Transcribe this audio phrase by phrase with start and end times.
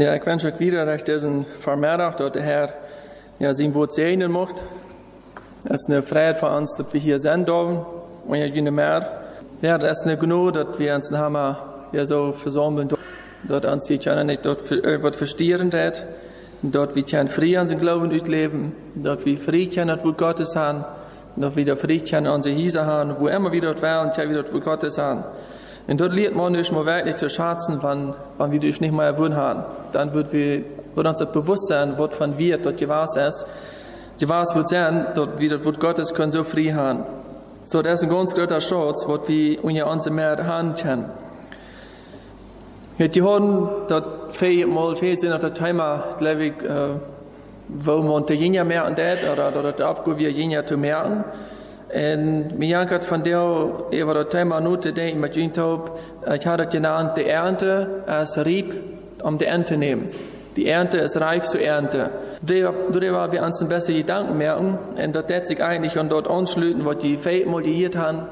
[0.00, 1.28] Ja, ik wens ook wieder, dat deze
[1.58, 2.74] vanmiddag dat de Heer
[3.36, 4.62] ja, zijn woord zegenen mocht.
[5.62, 7.84] Het is een vrijheid voor ons dat we hier zijn dürfen.
[8.26, 9.08] Und ja, niet meer.
[9.58, 11.56] Ja, het is een genoeg dat we ons hebben
[11.90, 12.88] ja, zo verzamelen.
[13.40, 14.60] Dat ons die kunnen niet dat
[15.00, 16.04] wat verstieren hat.
[16.60, 18.74] Dat we kunnen vrij aan zijn geloven uitleven.
[18.92, 20.84] Dat we vrij kunnen het woord Gottes haben.
[21.34, 23.16] Dat we vrij kunnen onze Hiese haben.
[23.18, 25.24] Wo immer wir dort wären, ja, wieder das Wort Gottes haben.
[25.90, 29.06] Und dort lernt man nicht mal wirklich zu schätzen, wann, wann wir das nicht mehr
[29.06, 29.64] erwähnt haben.
[29.90, 30.62] Dann wird, wir,
[30.94, 33.44] wird uns das bewusst sein, was von wir dort gewahr ist.
[34.20, 37.00] Gewahr wird sein, dort wir das Wort Gottes können so frei haben.
[37.64, 41.06] So, das ist ein ganz großer Schatz, was wir unter uns mehr haben können.
[42.96, 46.90] Het gehouden dat veel mal veel zijn dat het thema, glaube ich, äh,
[47.66, 51.24] wo man te jinja mehr det, oder, oder abgo wir jinja zu merken.
[51.92, 55.98] En mir jankert von der, über das Thema nur zu denken, mit Jintop,
[56.32, 58.74] ich hatte genannt, die Ernte als Rieb,
[59.22, 60.08] um die Ernte nehmen.
[60.56, 62.10] Die Ernte ist reif zur Ernte.
[62.42, 66.84] Darüber wir uns ein besser Gedanken merken, und das wird sich eigentlich an dort anschließen,
[66.84, 68.22] was die Fähig motiviert haben,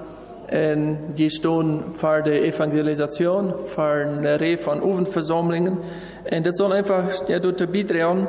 [0.50, 5.78] und die stehen für die Evangelisation, für eine Reihe von Ofenversammlungen.
[6.30, 8.28] Und das soll einfach ja, dort beitragen,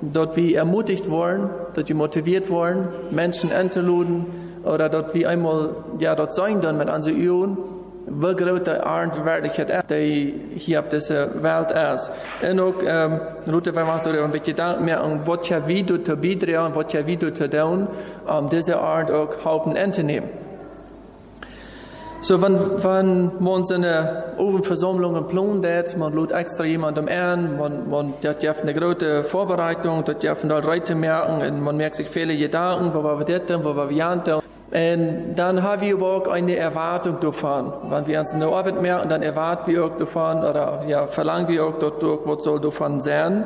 [0.00, 6.14] dort wir ermutigt worden, dort wir motiviert worden, Menschen einzuladen, oder dort wir einmal, ja,
[6.14, 7.58] dort sein dann mit unseren Üben,
[8.06, 12.10] wie groß die Wirklichkeit ist, die hier auf dieser Welt ist.
[12.48, 16.16] Und auch, ähm, Luther, man so ein bisschen mehr an, was ja wie du zu
[16.16, 17.88] beitragen, was ja wie du zu tun,
[18.26, 20.28] um diese Art auch Haupten anzunehmen.
[22.20, 28.14] So, wenn, wenn man so eine Ofenversammlung plant, man lädt extra jemandem ein, man, man,
[28.24, 32.92] hat eine große Vorbereitung, das darf man Leute merken, und man merkt sich viele Gedanken,
[32.92, 34.40] wo wir das, wo wir janten.
[34.70, 37.72] Und dann haben wir auch eine Erwartung davon.
[37.88, 41.64] Wenn wir uns eine Arbeit merken, dann erwarten wir auch davon, oder ja, verlangen wir
[41.64, 43.44] auch dadurch, was soll davon sein.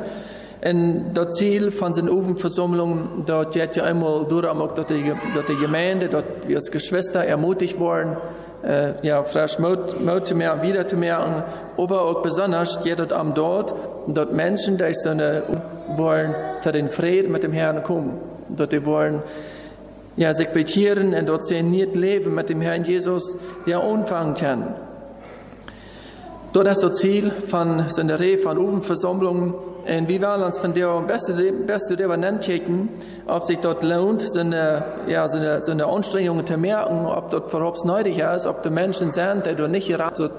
[0.65, 5.47] Und das Ziel von den Ofenversammlungen, dort geht ja einmal durch, auch dort die, dort
[5.47, 8.17] Gemeinde, dort wir als Geschwister ermutigt worden,
[8.65, 11.43] äh, ja, vielleicht zu merken, wieder zu merken,
[11.77, 13.75] aber auch besonders geht am dort,
[14.07, 15.43] dort Menschen, die so eine,
[15.97, 18.19] wollen, zu den Frieden mit dem Herrn kommen.
[18.47, 19.21] Dort die wollen,
[20.15, 23.35] ja, dort sehen nicht leben mit dem Herrn Jesus,
[23.65, 24.75] ja, anfangen können.
[26.53, 30.73] Dort ist das Ziel von so einer Reihe von Ofenversammlungen, und wir wollen uns von
[30.73, 32.89] der beste, beste darüber nachdenken,
[33.27, 37.29] ob sich dort lohnt, so eine, ja, so eine, so eine Anstrengung zu merken, ob
[37.31, 40.29] dort überhaupt nötig ist, ob die Menschen sind, die dort nicht geraten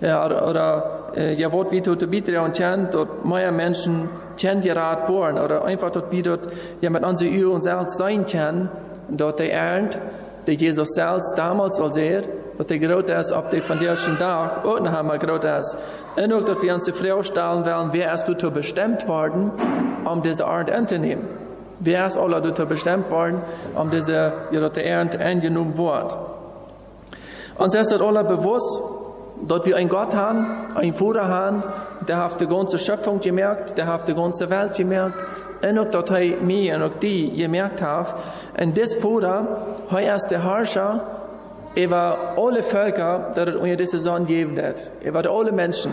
[0.00, 5.12] ja, oder, äh, ja, was wie dort bitte und kennt, dort mehr Menschen kennt geraten
[5.12, 6.48] worden, oder einfach dort wie dort,
[6.80, 8.68] ja, mit unseren und selbst sein können,
[9.08, 9.98] dort der Ernt,
[10.46, 12.22] die Jesus selbst damals als er,
[12.56, 15.76] dat de groot is op de van deze dag ook nog einmal groot is.
[16.14, 19.52] En ook dat we ons de vraag stellen willen, wer ist dazu bestimmt worden,
[20.04, 21.24] um diese Art anzunehmen?
[21.78, 23.42] Wer ist alle dazu bestimmt worden,
[23.74, 26.16] um diese, ja, dat de Ernte angenommen wird?
[27.58, 28.82] Uns ist das alle bewusst,
[29.46, 31.62] dass wir einen Gott haben, einen Vater haben,
[32.08, 35.22] der hat die ganze Schöpfung gemerkt, der hat die ganze Welt gemerkt,
[35.62, 38.14] und auch, dass er mir und auch die gemerkt hat,
[39.00, 39.46] Vater,
[39.90, 41.06] er ist der Herrscher,
[41.74, 44.90] über alle Völker, die unter dieser Sonne geben hat.
[45.04, 45.92] Über alle Menschen.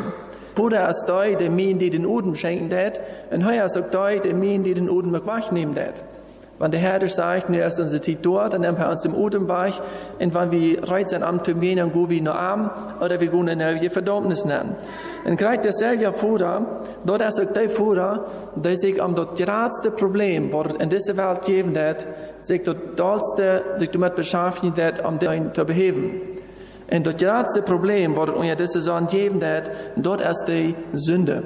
[0.55, 3.01] Bruder ist da, der mir die den Uden schenken hat,
[3.31, 6.03] und heuer ist auch da, der mir die den Uden wegnehmen hat.
[6.59, 9.49] Wenn der Herr sagt, nu erst unsere Zeit dort, dann nimmt er uns im Uden
[9.49, 9.73] weg,
[10.19, 12.69] und wenn wir reizen am gehen, dann gehen wir nur arm,
[13.01, 14.75] oder wir gehen in der Verdammnis nennen.
[15.25, 18.25] Und gerade derselbe Vater, dort ist auch der Vater,
[18.55, 22.05] der sich am das geradste Problem, was in dieser Welt geben hat,
[22.41, 26.21] sich das dollste, sich damit beschäftigen hat, um das zu beheben.
[26.91, 31.43] Und das geradste Problem, was unter dieser Sonne geben hat, dort ist die Sünde.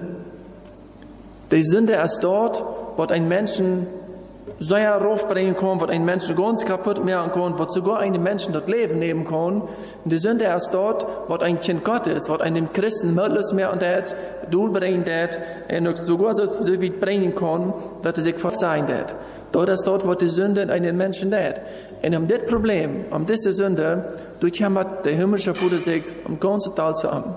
[1.51, 2.63] Die Sünde ist dort,
[2.97, 3.87] was ein Menschen
[4.59, 8.67] so heraufbringen kann, was ein Menschen ganz kaputt machen kann, was sogar einen Menschen das
[8.67, 9.61] Leben nehmen kann.
[9.61, 9.71] Und
[10.05, 14.15] die Sünde ist dort, was ein Kind Gottes, was einem Christen möglich mehr und das
[14.49, 15.39] durchbringen wird,
[15.71, 19.15] und sogar so weit bringen kann, dass er sich verzeihen wird.
[19.51, 21.61] Dort ist dort, was die Sünde in einen Menschen tut.
[22.01, 26.95] Und um das Problem, um diese Sünde, durch der himmlische Vater sagt, um ganz Teil
[26.95, 27.35] zu haben.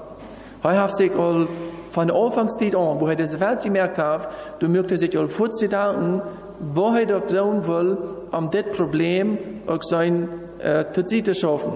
[0.63, 1.49] Er hat sich all
[1.91, 4.29] von der Anfangszeit an, wo er diese Welt gemerkt hat,
[4.61, 7.99] du möchtest sich all vorzudenken, wo er dort tun will,
[8.33, 10.29] um das Problem auch sein
[10.59, 11.73] äh, zu schaffen.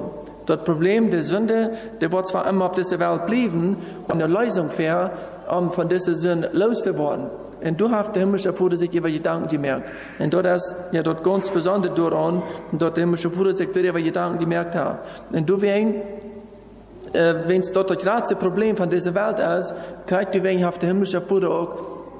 [0.46, 1.70] Das Problem der Sünde,
[2.00, 3.78] der wird zwar immer auf dieser Welt bleiben
[4.08, 5.10] und eine Lösung für,
[5.50, 7.26] um von dieser Sünde loszuwerden.
[7.62, 9.88] Und du hast der himmlische Vater sich über Gedanken gemerkt.
[10.18, 12.42] Und dort ist ja dort ganz besonders daran,
[12.72, 14.98] dort der himmlische Vater sich darüber Gedanken gemerkt hat.
[15.32, 15.94] Und du wirst
[17.14, 19.72] äh, wenn es dort das größte Problem von dieser Welt ist,
[20.06, 21.68] kriegt die wegen auf der himmlische Bruder auch,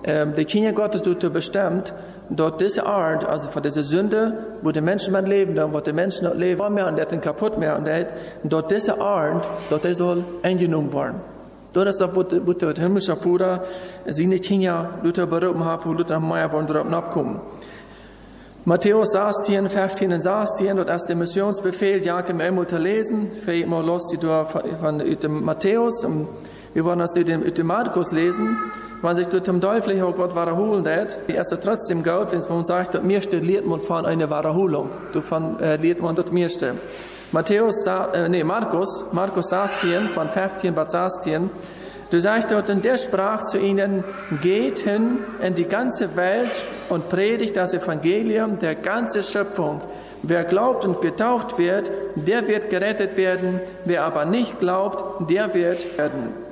[0.05, 1.93] äh, die Kinder Gottes dazu bestimmt,
[2.31, 5.93] dort diese Art, also von dieser Sünde, wo die Menschen mit leben, dann, wo die
[5.93, 6.87] Menschen noch leben, mehr?
[6.89, 7.77] Und der kaputt mehr.
[7.77, 8.09] Und der,
[8.43, 11.21] dort diese Art, dort der soll eingenommen werden.
[11.73, 13.65] Dort ist das, wo, der himmlische Bruder,
[14.07, 17.41] sie nicht Kinder, Luther berufen haben, wo Luther Meier wollen dort abkommen.
[18.65, 23.83] Matthäus 16, 15 und 16, dort ist der Missionsbefehl, ja, wir einmal lesen, für immer
[23.83, 26.07] los, die von, von Matthäus,
[26.73, 28.57] wir wollen das durch den Markus lesen,
[29.03, 32.65] wenn sich durch den Teufel auch Gott wiederholen hat, ist es trotzdem gut, wenn man
[32.65, 34.91] sagt, das meiste lehrt man von einer Wiederholung.
[35.13, 36.75] Du von, äh, lehrt man das meiste.
[37.33, 41.51] Matthäus, äh, nee, Markus, Markus 16, von 15 bis 16,
[42.11, 44.05] Du sagst dort, und der sprach zu ihnen,
[44.41, 49.81] geht hin in die ganze Welt und predigt das Evangelium der ganzen Schöpfung.
[50.23, 53.61] Wer glaubt und getauft wird, der wird gerettet werden.
[53.85, 56.44] Wer aber nicht glaubt, der wird werden.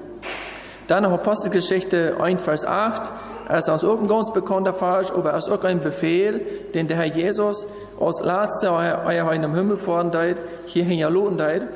[0.93, 3.11] Dann noch Apostelgeschichte 1, Vers 8.
[3.49, 6.44] Es ist aus oben ganz bekannter Fall, aber auch ein Befehl,
[6.75, 7.67] den der Herr Jesus
[7.99, 11.67] aus Latze, euer in dem Himmel fahren deit, hierhin ja lohnen deit.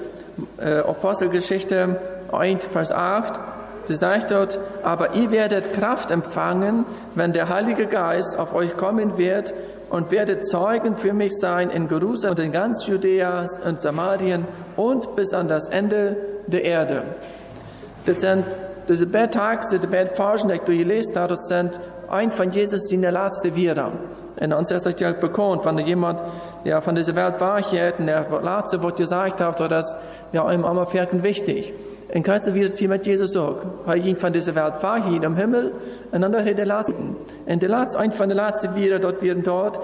[0.58, 1.98] Äh, Apostelgeschichte
[2.30, 3.40] 1, Vers 8.
[3.88, 6.84] Das sagt dort, aber ihr werdet Kraft empfangen,
[7.14, 9.54] wenn der Heilige Geist auf euch kommen wird
[9.88, 14.46] und werdet Zeugen für mich sein in Jerusalem und in ganz Judäa und Samarien
[14.76, 16.18] und bis an das Ende
[16.48, 17.02] der Erde.
[18.04, 18.44] Das sind
[18.86, 23.12] beide Tage, die beide Phasen, die gelesen hast, das sind ein von Jesus in der
[23.12, 23.92] letzte Wieder.
[24.38, 26.20] Und uns ist es ja bekannt, wenn jemand
[26.64, 29.96] ja, von dieser Welt war, und der letzte Wort gesagt hat, das
[30.32, 30.86] ja einem immer
[31.22, 31.72] wichtig.
[32.08, 33.62] En krijgt weer het met Jezus ook.
[33.84, 35.70] Hij ging van deze wereld weg, hier im Himmel,
[36.10, 36.94] en dan hij de laatste.
[37.44, 39.78] En de laatste, een van de laatste vieren, dat weer dort,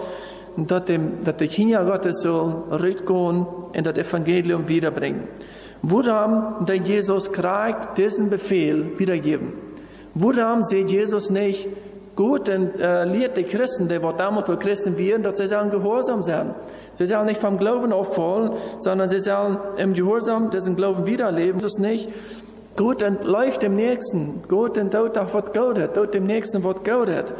[0.56, 3.46] dat de, dat de Kinder Gottes so rückgehen
[3.76, 5.28] und das Evangelium wiederbringen.
[5.82, 9.52] Woran der Jesus kriegt diesen Befehl wiedergeben?
[10.14, 11.68] Woran sieht Jesus nicht
[12.14, 15.70] gut und äh, lehrt die Christen, die was damals für Christen wären, dass sie sollen
[15.70, 16.54] gehorsam sein?
[16.94, 21.60] Sie sollen nicht vom Glauben auffallen, sondern sie sollen im Gehorsam diesen Glauben wiederleben.
[21.60, 22.08] Das ist nicht
[22.76, 24.42] gut und läuft dem Nächsten.
[24.46, 27.32] Gut und tut auch was Gutes, tut dem Nächsten was Gutes.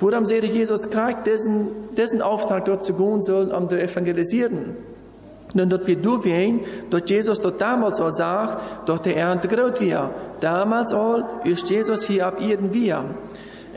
[0.00, 4.76] Worum seht Jesus kriegt diesen, diesen Auftrag dort zu gehen sollen, um zu evangelisieren.
[5.54, 6.60] Und dort wir du wehen,
[6.90, 10.10] dort Jesus dort damals all sagt, dort der Ernte groß wir.
[10.40, 13.04] Damals all ist Jesus hier ab Erden wir.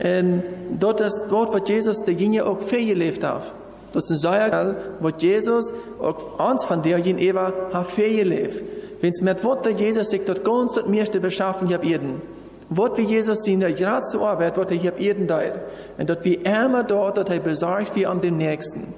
[0.02, 0.42] Und
[0.78, 3.52] dort ist dort, wo Jesus der Jinge auch viel gelebt hat.
[3.96, 8.62] Dat is een zaak wat Jezus ook ons van derjen Eva hat geleefd.
[9.00, 12.20] Wenn's mit Worte Jesus sich dort ganz das meiste beschaffen hier Erden.
[12.68, 15.54] Wort wie Jesus in der gerade Arbeit, was er hier Erden deit.
[15.96, 18.92] Und dort wie immer dort, dass er besorgt wie an dem Nächsten.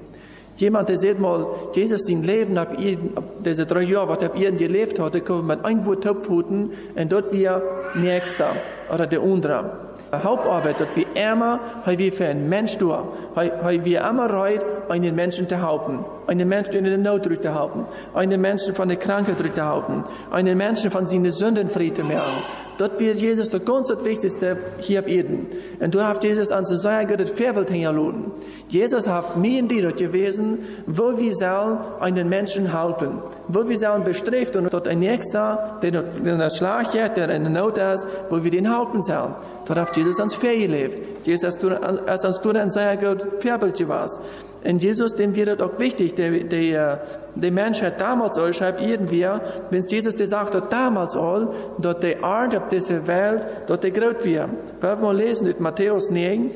[0.58, 4.31] Jemand, der sieht mal, Jesus sein Leben ab, Erden, ab diese drei Jahre, was er
[4.31, 6.72] ab Erden gelebt hat, der kommt mit einem Wort und
[7.08, 7.62] dort wie er
[7.94, 8.50] Nächster
[8.93, 9.88] oder der andere.
[10.12, 12.96] Hauptarbeit, dass wir immer, wie für einen Mensch tun,
[13.38, 17.87] wie wir immer reit, einen Menschen zu helfen, einen Menschen in der Not zu helfen,
[18.14, 22.43] einen Menschen von der Krankheit zu helfen, einen Menschen von seinen Sünden frei zu machen.
[22.79, 25.49] Dort wird Jesus das ganz Wichtigste hier auf Erden.
[25.81, 28.31] Und du hast Jesus an so sehr gutes Vorbild hingeladen.
[28.69, 34.05] Jesus hat mir in dir gewesen, wo wir sollen einen Menschen helfen, wo wir sollen
[34.05, 38.44] bestrebt und dort ein Nächster, der in der Schlag der in der Not ist, wo
[38.44, 39.34] wir den helfen sollen.
[39.67, 41.07] Dort hat Jesus ans Fähig gelebt.
[41.25, 44.20] Sehr gutes Vorbild gewesen.
[44.65, 47.01] Und Jesus, dem wird es auch wichtig, der, der,
[47.34, 49.27] der Menschheit damals all, schreibt irgendwie,
[49.70, 51.48] wenn Jesus gesagt hat, damals all,
[51.79, 54.48] dort der Art auf dieser Welt, dort der groß wird.
[54.81, 56.51] Wir lesen in Matthäus 9,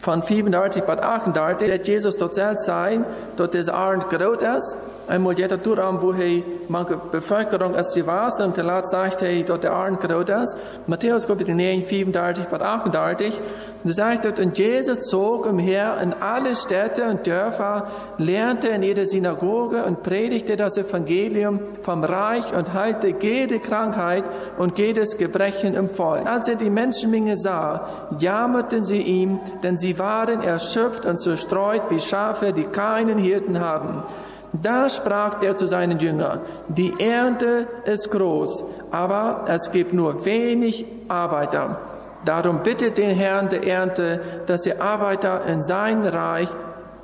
[0.00, 3.04] von 34 bis 38, dass Jesus dort selbst sein,
[3.36, 4.76] dort dieser Art groß ist,
[5.08, 9.44] einmal jeder Durchraum, wo er manche Bevölkerung als sie war, und der Lat sagt, hey,
[9.44, 10.56] dort der Arn gerot ist.
[10.86, 13.40] Matthäus Kapitel 9, 34 bis 38.
[13.84, 17.88] Und sagt dort, und Jesus zog umher in alle Städte und Dörfer,
[18.18, 24.24] lernte in jeder Synagoge und predigte das Evangelium vom Reich und heilte jede Krankheit
[24.58, 26.26] und jedes Gebrechen im Volk.
[26.26, 32.00] Als er die Menschenmenge sah, jammerten sie ihm, denn sie waren erschöpft und zerstreut wie
[32.00, 34.02] Schafe, die keinen Hirten haben.
[34.52, 40.86] Da sprach er zu seinen Jüngern, die Ernte ist groß, aber es gibt nur wenig
[41.08, 41.78] Arbeiter.
[42.24, 46.48] Darum bittet den Herrn der Ernte, dass er Arbeiter in sein Reich,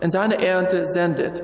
[0.00, 1.42] in seine Ernte sendet.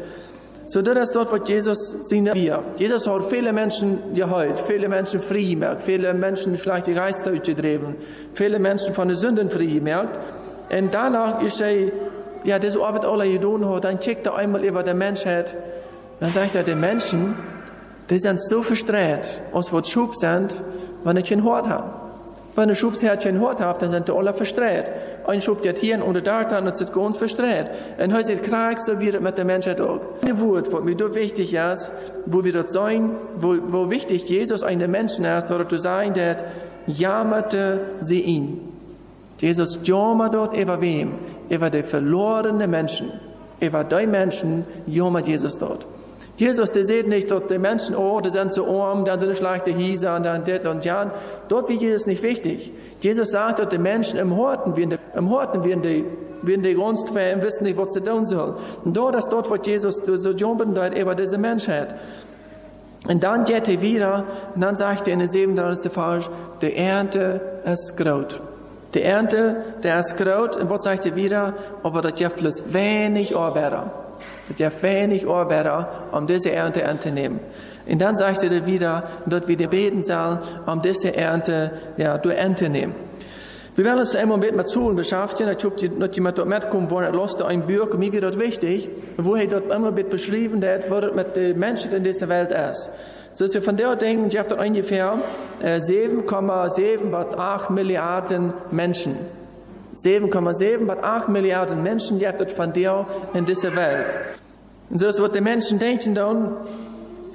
[0.66, 2.62] So das ist dort, wo Jesus sehen wir.
[2.76, 7.80] Jesus hat viele Menschen geheilt, viele Menschen frei gemacht, viele Menschen schlechte Geister ausgedreht,
[8.34, 10.18] viele Menschen von den Sünden frei gemacht.
[10.70, 11.90] Und danach ist er,
[12.44, 15.56] ja, diese Arbeit alle getan hat, dann checkt er einmal über die Menschheit,
[16.20, 17.34] dann sagt er den Menschen,
[18.10, 20.56] die sind so verstreut, als wat Schub sind,
[21.04, 22.00] wenn ich kein Hort habe.
[22.56, 24.90] Wenn ein Schubsherd kein Hort hat, dann sind die alle verstreut.
[25.26, 27.70] Ein Schub geht hier und da kann und sind ganz verstreut.
[28.02, 30.00] Und heute ist Krieg, so wie das mit der Menschheit auch.
[30.22, 31.92] Ein Wort, was mir dort wichtig ist,
[32.26, 36.36] wo wir dort sein, wo, wo wichtig Jesus einen Menschen ist, oder zu sein, der
[36.86, 38.60] jammerte sie ihn.
[39.38, 41.12] Jesus jammert dort über wem?
[41.48, 43.12] Über die verlorenen Menschen.
[43.60, 45.86] Über die Menschen jammert Jesus dort.
[46.40, 49.72] Jesus, der sieht nicht, dass die Menschen, oh, die sind so arm, dann sind schlechte
[49.72, 51.10] Hieser und dann das und ja.
[51.48, 52.72] Dort wird Jesus nicht wichtig.
[53.02, 56.02] Jesus sagt, dass die Menschen im Horten, werden, im Horten die,
[56.40, 58.54] werden die ganz schwer und wissen nicht, was sie tun sollen.
[58.82, 61.94] Und dort ist dort, wo Jesus so jumpen dort über diese Menschheit.
[63.06, 65.92] Und dann geht er wieder, und dann sagt er in der 37.
[65.92, 66.30] Vers,
[66.62, 68.40] die Ernte ist groß.
[68.94, 71.52] Die Ernte, der ist groß, und was sagt er wieder?
[71.82, 73.92] Aber das gibt bloß wenig Arbeiter
[74.58, 77.40] der wenig Ohrwärter, um diese Ernte anzunehmen.
[77.88, 82.68] Und dann sagte er wieder, dort wir beten sollen, um diese Ernte, ja, durch Ernte
[82.68, 82.94] nehmen.
[83.76, 85.56] Wir werden uns einmal mit Zahlen beschäftigen.
[85.56, 88.90] Ich habe noch jemand dort mitkommen wollen, er lasst ein Buch, mir wird das wichtig,
[89.16, 92.90] wo er dort einmal mit beschrieben hat, was mit den Menschen in dieser Welt ist.
[93.32, 95.14] So dass wir von der denken, ich habe dort ungefähr
[95.62, 99.16] 7,78 Milliarden Menschen.
[100.00, 104.16] 7,78 Milliarden Menschen gibt von dir in dieser Welt.
[104.88, 106.56] Und so was die Menschen denken dann,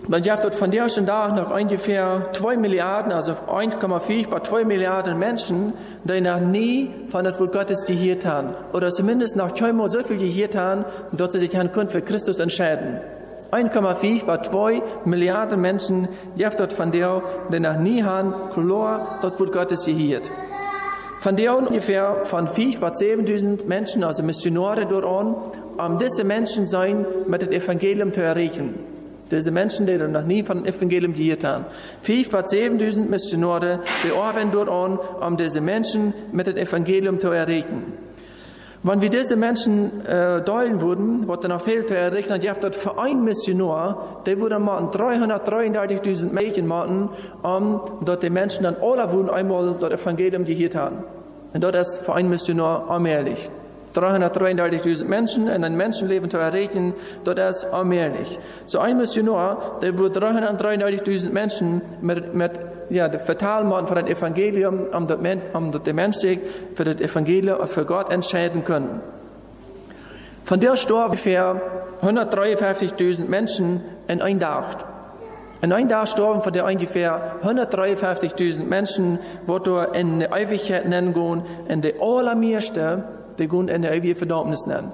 [0.07, 5.17] dann es von der schon da noch ungefähr 2 Milliarden, also 1,5 bei 2 Milliarden
[5.17, 8.55] Menschen, die noch nie von das Wort Gottes gehört haben.
[8.73, 12.99] Oder zumindest noch keinmal so viel gehört haben, dass sie sich können für Christus entscheiden.
[13.51, 16.07] 1,5 bei 2 Milliarden Menschen
[16.37, 20.29] es von der, die noch nie haben, klar, das Wort Gottes gehört.
[21.25, 25.35] Von der ungefähr von 5 bis 7000 Menschen, also Missionare dort an,
[25.75, 28.75] um diese Menschen sein, mit dem Evangelium zu erreichen.
[29.31, 31.65] Diese Menschen, die noch nie von dem Evangelium gehört haben.
[32.03, 37.29] 5 bis 7000 Missionare, die arbeiten dort an, um diese Menschen mit dem Evangelium zu
[37.29, 38.04] erreichen.
[38.87, 42.75] Wenn wir diese Menschen äh, teilen würden, was dann noch fehlt zu erreichen, dann dort
[42.75, 47.09] für ein Missionar, der würde machen 333.000 Mädchen machen,
[47.41, 50.97] um dort die Menschen dann alle würden einmal das Evangelium gehört haben.
[51.51, 53.49] Und dort ist für ein Missionar allmählich.
[53.95, 58.37] 333.000 Menschen in ein Menschenleben zu erreichen, dort ist allmählich.
[58.67, 62.51] So ein Missionar, der wird 333.000 Menschen mit, mit
[62.89, 65.17] ja, der vertalen von dem Evangelium, um das,
[65.53, 66.39] um das Menschen
[66.75, 69.01] für das Evangelium, für Gott entscheiden können.
[70.45, 71.59] Von der starben ungefähr
[72.03, 74.85] 153.000 Menschen in einem Tag.
[75.61, 81.41] In einem Tag starben von der ungefähr 153.000 Menschen, wo in der Ewigkeit nennen gehen,
[81.67, 83.03] in der allermeiste,
[83.39, 84.91] die gehen in der ewige Verdammnis nennen.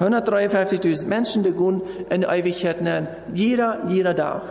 [0.00, 3.06] 153.000 Menschen, die gehen in der Ewigkeit nennen.
[3.32, 4.42] Jeder, jeder Tag.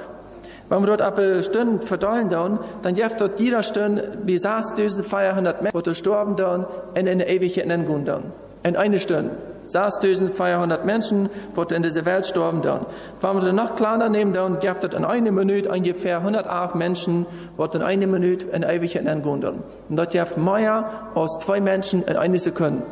[0.70, 5.84] Wenn wir dort ab Stunden verteilen dann, dann gibt dort jeder Stunde bis 6.400 Menschen,
[5.84, 8.24] die sterben dann in Ewigkeit nennen gehen dann.
[8.64, 9.32] In einer Stunde.
[9.68, 12.86] 6400 Menschen, die in dieser Welt sterben dann.
[13.22, 17.26] Wenn wir dann noch kleiner nehmen, dann gibt es in einer Minute ungefähr 108 Menschen,
[17.58, 19.64] die in einer Minute in Ewigkeit entgehen dann.
[19.90, 22.84] Und dort gibt mehr als zwei Menschen in einer Sekunde,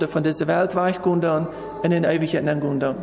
[0.00, 1.48] die von dieser Welt weichgehen dann
[1.82, 2.96] in den Ewigkeit entgehen dann.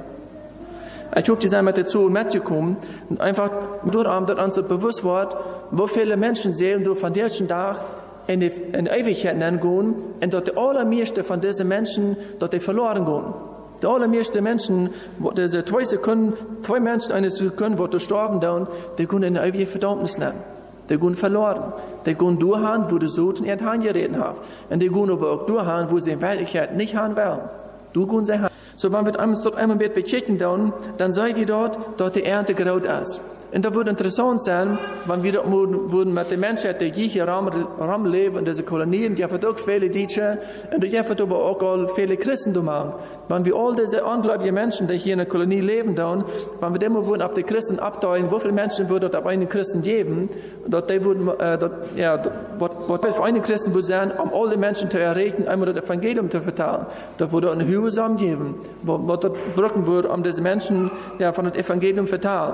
[1.19, 2.77] Ich hoffe, die sind mit dazu mitgekommen
[3.09, 3.49] und einfach
[3.85, 5.35] durch dass uns bewusst wird,
[5.71, 7.83] wo viele Menschen sehen, du von diesem Tag
[8.27, 12.59] in die, in die Ewigkeit gehen und dort die allermeiste von diesen Menschen, dort die
[12.59, 13.33] verloren gehen.
[13.81, 14.89] Die allermeiste Menschen,
[15.35, 16.33] diese zwei Sekunden,
[16.63, 20.43] zwei Menschen eine Sekunde, wo die sterben dann, die gehen in die ewige Verdammnis nehmen.
[20.89, 21.73] Die gehen verloren.
[22.05, 24.37] Die gehen durchhauen, wo die Soten ihren Hand geredet haben.
[24.69, 27.49] Und die gehen aber auch durchhauen, wo sie in Wirklichkeit nicht haben wollen.
[27.93, 28.56] Du gehen sie haben.
[28.77, 29.11] So, wenn wir
[29.43, 33.19] dort einmal mit bekicken dann, dann sei wir dort, dort die Ernte gerot ist.
[33.57, 38.37] Und dat wordt interessant zijn, wenn wir würden mit den Menschen, die hier ram leben,
[38.37, 40.37] in diese Kolonien, die haben auch viele Deutsche,
[40.71, 42.93] und die aber auch all viele Christentum haben.
[43.27, 46.23] Wenn wir all diese ungläubigen Menschen, die hier in der Kolonie leben, dann,
[46.61, 49.81] wenn wir immer würden ab die Christen abteilen, wie viele Menschen würde ab einen Christen
[49.81, 50.29] geben,
[50.67, 52.21] dort die würden, äh, dort, ja,
[52.59, 56.29] was, was für einen Christen würde sein, um alle Menschen zu erreichen, einmal das Evangelium
[56.29, 56.85] zu verteilen.
[57.17, 61.45] Da würde eine Höhe geben, wo, wo dort brücken würde, um diese Menschen, ja, von
[61.45, 62.53] dem Evangelium verteilen.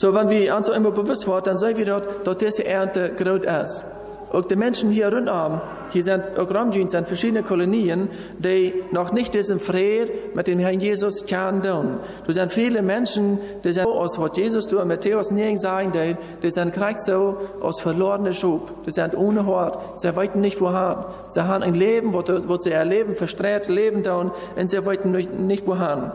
[0.00, 3.44] So, wenn wir uns immer bewusst werden, dann sehen wir dort, dass diese Ernte groß
[3.64, 3.84] ist.
[4.32, 9.60] Auch die Menschen hier rundum, hier sind Ramjün, sind verschiedene Kolonien, die noch nicht diesen
[9.60, 11.98] Frieden mit dem Herrn Jesus kennen.
[12.26, 16.50] Du sind viele Menschen, die sind aus was Jesus du Matthäus nie sagen, die, die
[16.50, 18.84] sind gerade so aus verlorener Schub.
[18.86, 19.98] Die sind ohne Hort.
[20.00, 21.04] Sie wollten nicht wohin.
[21.30, 25.66] Sie haben ein Leben, wo, wo sie erleben, verstreut leben tun, und sie wollten nicht
[25.66, 26.10] wohin.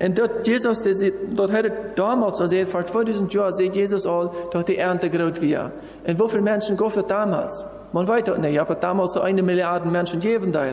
[0.00, 0.94] Und dort Jesus, der
[1.30, 5.72] dort hatte damals, also vor 2000 Jahren, sieht Jesus all, dort die Ernte groß wir.
[6.06, 7.64] Und wie viele Menschen gab damals?
[7.96, 10.66] Man weiß doch nicht, aber damals so eine Milliarde Menschen leben da.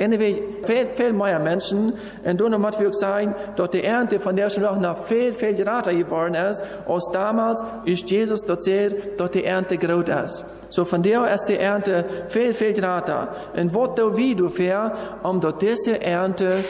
[0.00, 1.92] Anyway, viel, viel mehr Menschen.
[2.24, 5.94] Und dann muss wir sagen, dort die Ernte, von der schon noch viel, viel gerater
[5.94, 10.44] geworden ist, als damals ist Jesus sehr, dort die Ernte groß ist.
[10.70, 13.28] So von der ist die Ernte viel, viel gerater.
[13.54, 16.64] Und was du wie du fair, um dort diese Ernte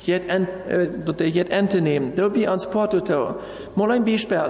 [0.00, 2.16] jet, äh, dort jet Ernte nehmen.
[2.16, 3.36] Da wie ans Porto.
[3.76, 4.42] Mal ein Beispiel.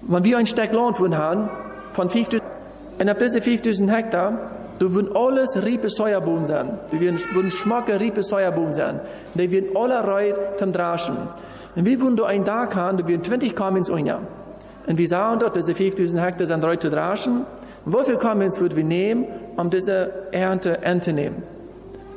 [0.00, 1.50] Wenn wir ein Stück Land haben,
[1.92, 2.40] von 50
[3.00, 4.32] en op deze 5000 hectare,
[4.78, 6.66] da würden alles riepe Säuerboom sein.
[6.90, 9.00] Da würden schmacke riepe Säuerboom sein.
[9.32, 11.16] Die würden alle Reut zum Draschen.
[11.76, 14.20] Und wir würden da ein Tag haben, da würden 20 Kamins unja.
[14.86, 17.46] Und wir sagen dort, diese 5000 Hektar sind Reut zu draschen.
[17.86, 19.26] Und viel Kamins würden wir nehmen,
[19.56, 21.42] um diese Ernte entzunehmen?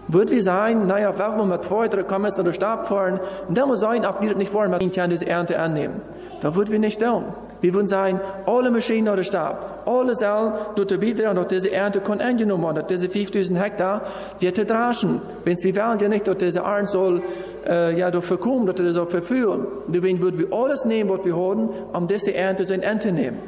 [0.10, 3.80] Wird wir sagen, naja, warum wir mit zwei, drei Kamins oder Stab fahren, dann muss
[3.80, 6.02] sein, ob wir das nicht wollen, wir können diese Ernte annehmen.
[6.44, 7.24] Da würden wir nicht tun.
[7.62, 12.02] Wir würden sagen, alle Maschinen oder Stab, alle Sachen, dort zu bieten und diese Ernte
[12.02, 14.02] kann angenommen werden, diese 5000 Hektar,
[14.42, 15.22] die zu draschen.
[15.46, 17.22] Wenn wir wollen ja nicht, dass diese Ernte soll,
[17.66, 19.68] äh, ja, dort verkommen, dass das soll verführen.
[19.88, 23.40] Deswegen würden wir alles nehmen, was wir haben, um diese Ernte zu Ernte nehmen.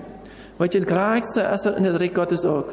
[0.58, 2.64] Weil das Krächste ist in der Reich Gottes auch.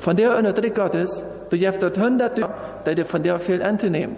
[0.00, 2.48] Von der in der Reich Gottes, du hast dort hunderte,
[2.84, 4.16] die von der viel Ernte nehmen.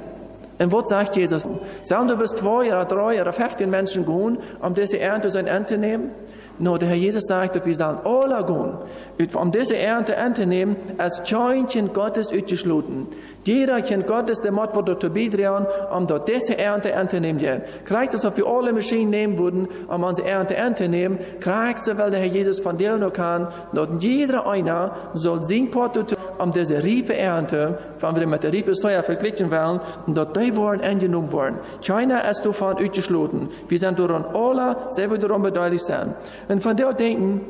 [0.59, 1.47] Was sagt Jesus?
[1.83, 5.79] Sagen du bist zwei oder drei oder 15 Menschen gehen, um diese Ernte zu Ernte
[5.79, 6.11] nehmen?
[6.59, 11.23] Nur der Herr Jesus sagt, wir sollen alle gehen, um diese Ernte Ernte nehmen, als
[11.25, 13.07] Jointchen Gottes utgeschloten.
[13.49, 17.41] Jeder kennt Gottes, der Mord wurde zu bidrehen, um dort diese Ernte Ernte nehmen.
[17.87, 22.27] Kriegt ob wir alle Maschinen nehmen würden, um unsere Ernte Ernte nehmen, weil der Herr
[22.27, 26.05] Jesus von dir noch kann, dort jeder einer soll sein Porto
[26.37, 30.83] um diese Riepe Ernte, wenn wir mit der Riepe Steuer verglichen wollen, dort die wollen
[30.83, 31.59] angenommen worden.
[31.85, 33.49] Keiner ist davon utgeschloten.
[33.67, 36.15] Wir sind daran alle selber daran beteiligt sein.
[36.49, 37.41] Und von der denken,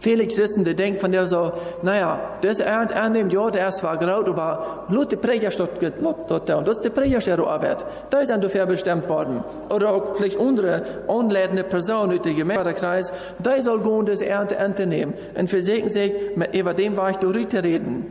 [0.00, 1.52] Viele Christen, die denken von der so,
[1.82, 5.50] naja, das Ernte annehmen, ja, der ist zwar graut, aber nur die Prediger
[6.26, 6.56] dort da.
[6.56, 7.84] Und das ist die Prediger Arbeit.
[8.08, 9.44] Da sind dafür bestimmt worden.
[9.68, 15.12] Oder auch vielleicht andere unleitende Personen in der Gemeindekreis, da soll gehen, das Ernte annehmen.
[15.34, 16.12] Und versägen sich,
[16.52, 17.16] über dem war ich
[17.62, 18.10] reden.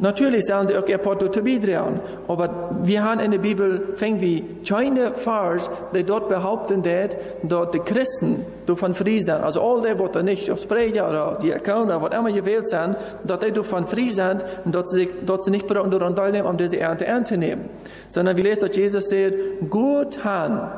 [0.00, 2.00] Natürlich sollen die auch ihr Porto zu bidrehen.
[2.28, 7.74] Aber wir haben in der Bibel fängt wie keine Vers, die dort behaupten, dass dort
[7.74, 9.42] die Christen davon frei sind.
[9.42, 13.42] Also all die, die nicht aufs Prediger oder die oder was immer gewählt sind, dort
[13.42, 17.08] die davon frei sind und dort sie, dort sie nicht daran teilnehmen, um diese Ernte
[17.08, 17.68] anzunehmen.
[18.10, 19.34] Sondern wir lesen, dass Jesus sagt,
[19.70, 20.70] gut han.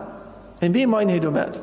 [0.61, 1.61] Und wie meinen ihr damit?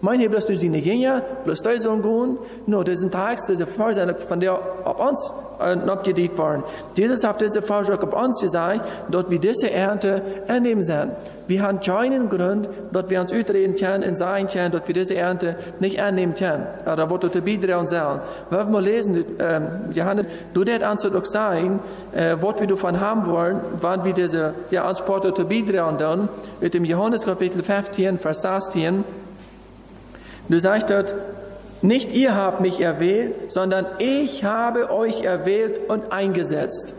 [0.00, 3.66] Mein je dass du sie nicht gehen, bloß da sollen gehen, nur diesen Tag, diese
[3.66, 6.62] Phase, von der auf uns äh, abgedient waren.
[6.94, 11.12] Jesus hat diese Phase auf uns gesagt, dort wir diese Ernte annehmen sind.
[11.46, 15.14] Wir haben keinen Grund, dort wir uns utreden können und sagen können, dort wir diese
[15.14, 16.66] Ernte nicht annehmen können.
[17.08, 18.20] Wo du te biedere und sagen.
[18.50, 19.60] Wenn wir lesen, äh,
[19.92, 21.80] Johannes, du det also doch sagen,
[22.12, 25.02] äh, was wir davon haben wollen, wann wir diese, ja, uns
[25.34, 26.28] te biedere und dann,
[26.60, 29.04] mit dem Johannes Kapitel 15, Vers 16,
[30.48, 31.14] Du sagst dort,
[31.82, 36.94] nicht ihr habt mich erwählt, sondern ich habe euch erwählt und eingesetzt.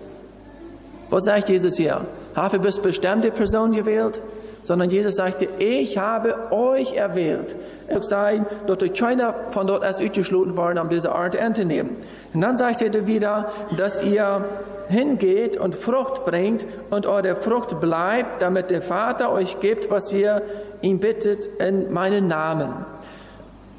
[1.10, 2.02] Was sagt Jesus hier?
[2.36, 4.22] Habe bist bestimmte Person gewählt?
[4.64, 7.56] Sondern Jesus sagte, ich habe euch erwählt.
[7.88, 11.96] Er sagt, dass durch keiner von dort erst ausgeschlossen worden, um diese Art anzunehmen.
[12.34, 14.44] Und dann sagt er wieder, dass ihr
[14.90, 20.42] hingeht und Frucht bringt und eure Frucht bleibt, damit der Vater euch gibt, was ihr
[20.82, 22.86] ihm bittet in meinen Namen.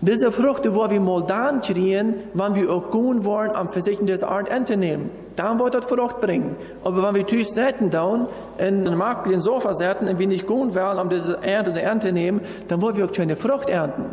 [0.01, 4.29] Diese Früchte, wo wir mal dann kriegen, wenn wir auch gehen wollen, am Versichern dieser
[4.29, 5.11] Art anzunehmen.
[5.35, 6.55] Dann wird das Frucht bringen.
[6.85, 10.27] Aber wenn wir Tisch setzen dann, in den Markt, in den Sofa setzen, und wir
[10.29, 13.69] nicht gehen wollen, um diese Ernte, diese Ernte nehmen, dann wollen wir auch keine Frucht
[13.69, 14.05] ernten.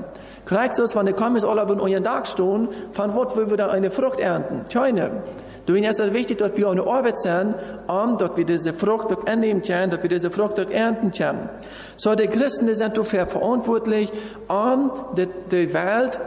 [0.50, 3.72] Es, wenn der kommt, ist alle in euren Tag stehen, von wo wollen wir dann
[3.72, 4.66] eine Frucht ernten?
[4.72, 5.24] Keine.
[5.66, 7.56] Darum ist es wichtig, dass wir eine Arbeit sind,
[7.88, 11.50] um, dass wir diese Frucht annehmen können, dass wir diese Frucht ernten können.
[11.98, 14.12] So, die Christen sind dafür verantwortlich,
[14.48, 16.20] um die, die Welt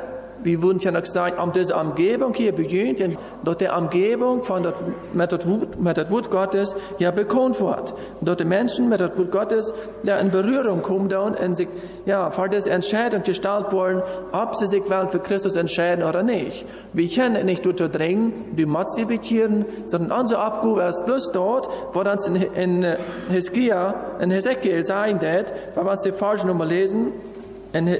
[0.42, 3.02] wir würden ja noch sagen, um diese Umgebung hier beginnt,
[3.44, 4.76] dort die Umgebung von dort,
[5.12, 7.94] mit Wort, mit dem Wort Gottes ja bekannt wird.
[8.20, 9.72] Dort die Menschen mit dem Wort Gottes
[10.02, 11.68] ja in Berührung kommen und sich
[12.06, 16.66] ja vor diese Entscheidung gestellt worden, ob sie sich wollen für Christus entscheiden oder nicht.
[16.92, 22.36] Wir können nicht durchdringen, die motivieren, sondern unser Abgabe ist bloß dort, wo uns in,
[22.36, 22.86] in
[23.30, 27.12] Hiskia, in Hesekiel sagen wird, wenn wir uns die Verse nochmal lesen,
[27.72, 27.98] in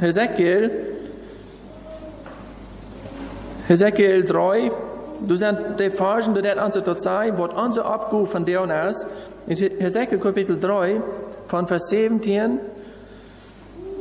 [0.00, 0.91] Hesekiel,
[3.72, 4.70] Hesekiel 3,
[5.26, 9.06] du sind die Versen, die uns dort sagen, wird unser Abgabe von der ist,
[9.46, 11.00] in Hesekiel Kapitel 3,
[11.46, 12.58] von Vers 17,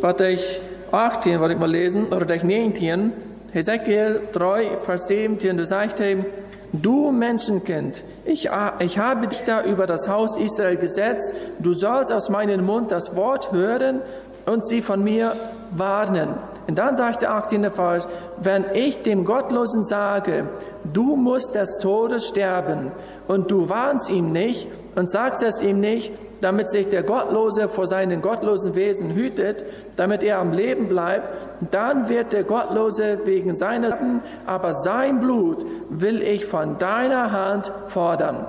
[0.02, 0.60] was ich
[0.92, 3.14] 18, was ich mal lesen, oder ich 19,
[3.54, 6.26] Hesekiel 3, Vers 17, du sagst ihm,
[6.74, 12.30] Du Menschenkind, ich, ich habe dich da über das Haus Israel gesetzt, du sollst aus
[12.30, 14.02] meinem Mund das Wort hören
[14.46, 15.34] und sie von mir
[15.72, 16.30] warnen.
[16.68, 17.72] Und dann sagt der 18.
[17.72, 18.08] Vers,
[18.42, 20.50] wenn ich dem Gottlosen sage,
[20.94, 22.92] du musst des Todes sterben,
[23.32, 27.88] und du warnst ihm nicht und sagst es ihm nicht, damit sich der Gottlose vor
[27.88, 29.64] seinen gottlosen Wesen hütet,
[29.96, 31.30] damit er am Leben bleibt,
[31.72, 33.98] dann wird der Gottlose wegen seiner,
[34.46, 38.48] aber sein Blut will ich von deiner Hand fordern.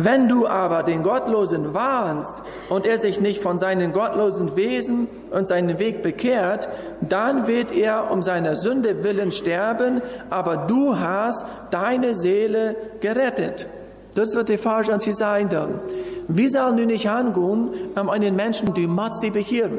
[0.00, 5.48] Wenn du aber den Gottlosen warnst und er sich nicht von seinen gottlosen Wesen und
[5.48, 6.68] seinen Weg bekehrt,
[7.00, 13.66] dann wird er um seiner Sünde willen sterben, aber du hast deine Seele gerettet.
[14.14, 15.80] Das wird die Frage an Sie sein dann.
[16.28, 19.78] Wie soll nun nicht angehen, um einen Menschen, die Matz die bekehren?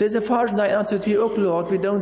[0.00, 2.00] Diese Frage sei an Sie auch klar, wie du.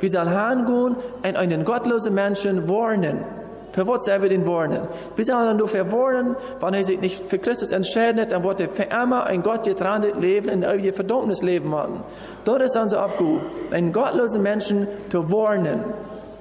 [0.00, 3.41] Wie soll angehen, und einen gottlosen Menschen warnen?
[3.72, 4.82] Für was soll wir den warnen?
[5.16, 8.84] Wir dann dafür warnen, wenn er sich nicht für Christus entscheidet, dann wird er für
[8.84, 12.02] immer ein Gott getrennt Leben in ewige Verdammnis leben machen.
[12.44, 15.84] Dort ist unser Abgut, einen gottlosen Menschen zu warnen.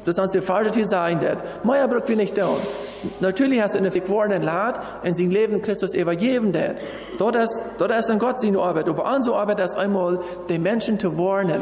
[0.04, 1.38] Das ist die falsche wird.
[1.64, 2.58] Meier braucht wir nicht tun.
[3.20, 6.52] Natürlich hast du eine verworrenen Lad in sein Leben Christus übergeben.
[7.20, 8.90] Dort ist, dort ist dann Gott seine Arbeit.
[8.90, 11.62] Aber unsere Arbeit ist einmal, den Menschen zu warnen.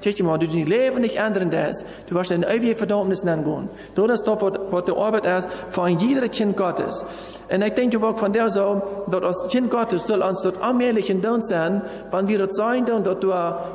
[0.00, 1.84] Kijk mal, du dein Leben nicht ändern das.
[2.06, 3.68] Du wirst in ewige Verdammnis gehen.
[3.94, 7.04] Das ist doch, was die Arbeit ist von jedem Kind Gottes.
[7.50, 11.10] Und ich denke auch von der so, dass als Kind Gottes soll uns dort allmählich
[11.10, 13.32] in uns sein, wenn wir das sein, dann, dass du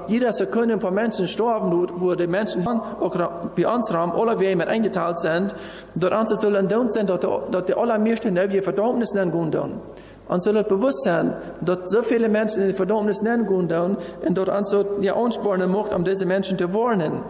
[0.07, 3.15] jeder Sekunde paar Menschen sterben, wo die Menschen auch
[3.55, 5.55] bei uns haben, alle wir mit eingeteilt sind,
[5.95, 9.81] dass uns soll in uns sein, dass die allermeisten in ewige Verdammnis gehen.
[10.27, 14.38] Und soll het bewusst sein, dass so viele Menschen in die Verdammnis nennen gehen und
[14.38, 17.23] dort uns so ja anspornen macht, um diese Menschen zu warnen.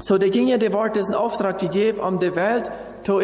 [0.00, 3.20] So, der Dinge, der Wort diesen Auftrag gegeben, um die Welt zu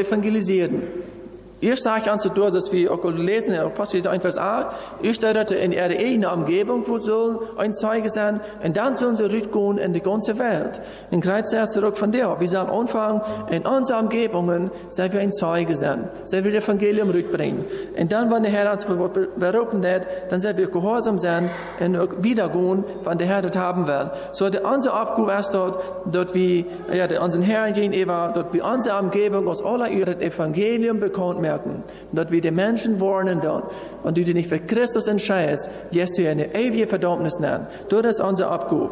[1.57, 1.61] evangelisieren.
[1.61, 4.77] Eerst sage ich an zu tun, dass wir auch lesen in Apostel 1, Vers 8,
[5.03, 9.25] ich steuerte in ihre eigene Umgebung, wo soll ein Zeuge sein, und dann sollen sie
[9.25, 10.81] rückgehen in die ganze Welt.
[11.11, 12.37] In Kreuz erst zurück von dir.
[12.39, 17.11] Wir sollen anfangen, in unseren Umgebungen, sei wir ein Zeuge sein, sei wir das Evangelium
[17.11, 17.65] rückbringen.
[17.99, 22.85] Und dann, wenn der Herr uns berufen hat, dann sei wir gehorsam sein und wiedergehen,
[23.05, 24.11] wenn der Herr das haben will.
[24.33, 28.99] So, der, unsere Aufgabe ist dort, dort wie, ja, unseren Herrn gegenüber, dort wie unsere
[28.99, 31.83] Umgebung aus aller ihre Evangelium bekommt, merken,
[32.13, 33.65] dass wir die Menschen warnen dort.
[34.03, 37.67] Und du dich nicht für Christus entscheidest, wirst du eine ewige Verdammnis nennen.
[37.89, 38.91] Das ist unser Abruf.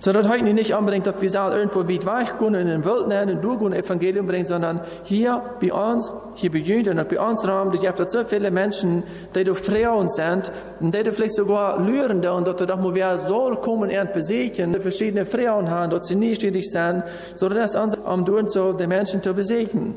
[0.00, 3.08] So, das heißt nicht unbedingt, dass wir sagen, irgendwo weit weg gehen in den Welt
[3.08, 7.18] nennen und du ein Evangelium bringen, sondern hier bei uns, hier bei Jüngern und bei
[7.18, 9.02] uns Raum, da gibt so viele Menschen,
[9.34, 13.56] die du Frauen sind, und die vielleicht sogar lüren, und dass doch mal wer soll
[13.56, 17.02] kommen und besiegen, die verschiedene Frauen haben, dass sie stetig sind,
[17.34, 19.96] so dass uns, um du und so die Menschen zu besiegen.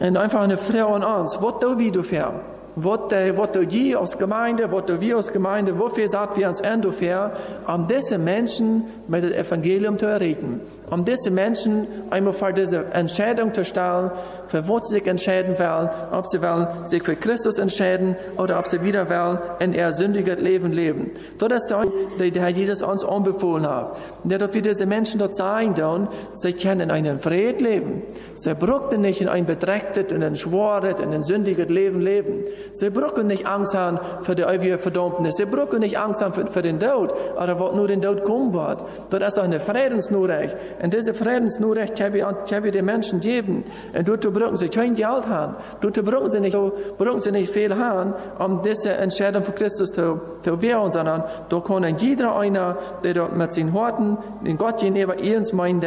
[0.00, 1.38] En einfach eine Frau an uns.
[1.42, 2.34] Was tun wir dafür?
[2.76, 4.70] Was, was tun wir als Gemeinde?
[4.70, 5.78] Was tun wir als Gemeinde?
[5.78, 7.32] Wofür sagt wir uns an dafür?
[7.66, 13.52] Um diese Menschen mit dem Evangelium zu erreden um diese Menschen einmal vor diese Entscheidung
[13.52, 14.10] zu stellen,
[14.46, 18.66] für was sie sich entscheiden wollen, ob sie wollen sich für Christus entscheiden oder ob
[18.66, 21.10] sie wieder wollen in ihr sündiges Leben leben.
[21.38, 23.96] Das ist der, der Herr Jesus uns anbefohlen hat.
[24.24, 28.02] Der dort wie diese Menschen dort sein dann, sie können in einem Fried leben.
[28.34, 32.44] Sie brauchen nicht in ein bedrächtet, in ein schworet, in ein sündiges Leben leben.
[32.72, 35.36] Sie brauchen nicht Angst haben für die ewige Verdammnis.
[35.36, 38.52] Sie brauchen nicht Angst haben für, für den Tod, oder was nur den Tod kommen
[38.52, 38.82] wird.
[39.10, 40.56] Das ist eine Friedensnurrecht.
[40.82, 43.64] Und diese Friedensnurrecht kann wir den Menschen geben.
[43.96, 45.56] Und dort brauchen sie kein Geld haben.
[45.80, 46.56] Dort brauchen sie nicht,
[46.98, 51.60] brauchen sie nicht viel haben, um diese Entscheidung für Christus zu, zu wehren, sondern da
[51.60, 55.84] kann jeder einer, der dort mit seinen Worten, den Gott gegenüber uns meint,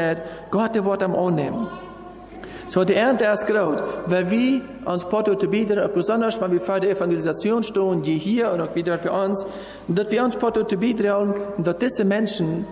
[0.49, 1.67] Gott der Wort am annehmen.
[2.71, 6.80] So, die Ernte ist groß, weil wir uns Porto zu bieten, besonders wenn wir vor
[6.80, 9.45] der Evangelisation stehen, die hier und auch wieder für uns,
[9.89, 12.65] dass wir uns Porto zu bieten, dass diese Menschen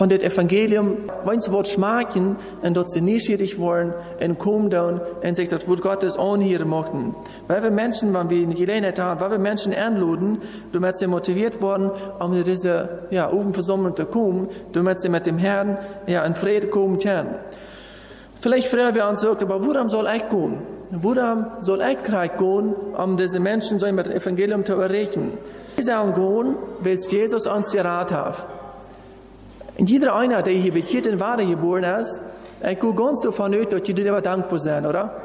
[0.00, 3.92] von dem Evangelium, wenn Wort schmecken, und dort sie neugierig wollen,
[4.24, 7.14] und kommen dann, und sich das Wort Gottes anhören möchten.
[7.48, 10.38] Weil wir Menschen, wenn wir nicht gelernt haben, weil wir Menschen anluden,
[10.72, 15.36] damit sie motiviert worden, um in diese, ja, Ofenversammlung zu kommen, damit sie mit dem
[15.36, 17.34] Herrn, ja, in Friede kommen können.
[18.40, 20.62] Vielleicht fragen wir uns, aber worum soll ich gehen?
[20.92, 25.32] Worum soll ich gehen, um diese Menschen so mit dem Evangelium zu erreichen?
[25.76, 28.59] Wir sollen gehen, weil Jesus uns geraten hat.
[29.80, 32.20] Und jeder einer, der hier bekehrt in Ware geboren ist,
[32.62, 35.16] ich gehe ganz davon aus, dass die darüber dankbar sind, oder?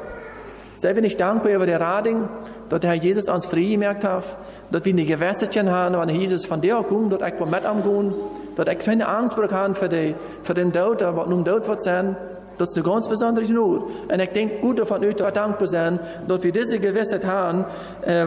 [0.76, 2.26] Seien wir nicht dankbar über den Rading,
[2.70, 4.24] dass der Herr Jesus uns frei gemerkt hat,
[4.70, 8.14] dass wir nicht Gewässerchen haben, wenn Jesus von der kommt, dass ich mit am gehen,
[8.54, 12.16] dass ich keine Angst haben für, die, für den Tod, was nun Tod wird sein.
[12.56, 13.90] Das ist eine ganz besondere Not.
[14.10, 17.66] Und ich denke gut davon aus, dass wir dankbar sind, dass wir diese Gewissheit haben,
[18.06, 18.24] äh,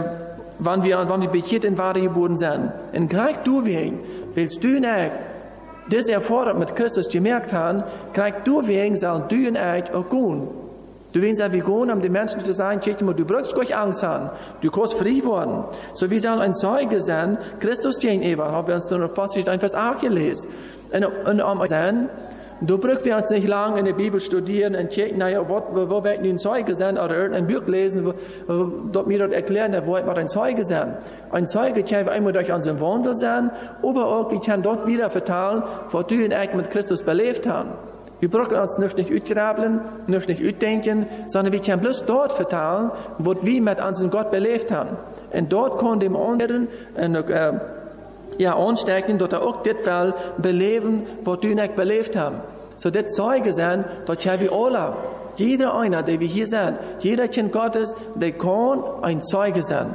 [0.59, 2.71] wann wir, wann wir bekehrt in Ware geboren sind.
[2.93, 5.11] Und gleich du willst du nicht
[5.89, 10.47] das erfordert mit Christus gemerkt haben, kriegt du wegen sein du und ich auch gehen.
[11.11, 14.29] Du willst ja wie um den Menschen zu sagen, du brauchst gar Angst haben.
[14.61, 15.63] Du kannst frei werden.
[15.93, 19.59] So wie sollen ein Zeuge sein, Christus gegenüber, haben wir uns nur noch Passage ein
[19.59, 20.51] Vers 8 gelesen.
[20.91, 22.09] Und, und um sein,
[22.61, 25.89] Du brauchst wir uns nicht lange in der Bibel studieren und checken, naja, wo, wo,
[25.89, 28.13] wo wird ein Zeuge sein oder irgendein Buch lesen, wo,
[28.47, 30.97] wo, dort mir dort erklären, wo wird ein Zeuge sein.
[31.31, 35.63] Ein Zeuge kann einmal durch unseren Wandel sein, aber auch wir können dort wieder vertellen,
[35.91, 37.69] was du und ich mit Christus belebt haben.
[38.19, 42.91] Wir brauchen uns nicht nicht utgraben, nicht nicht utdenken, sondern wir können bloß dort vertellen,
[43.17, 44.97] was wir mit unserem Gott belebt haben.
[45.31, 47.53] Und dort können dem anderen, und, äh,
[48.39, 52.17] ja, aansteken dat er ook dit wel beleven wat u en ik beleefd.
[52.75, 54.93] So dit Zeuge sein, dat hebben we alle.
[55.35, 59.87] Jeder einer, der wir hier sind, jeder Kind Gottes, der kann ein Zeuge sein.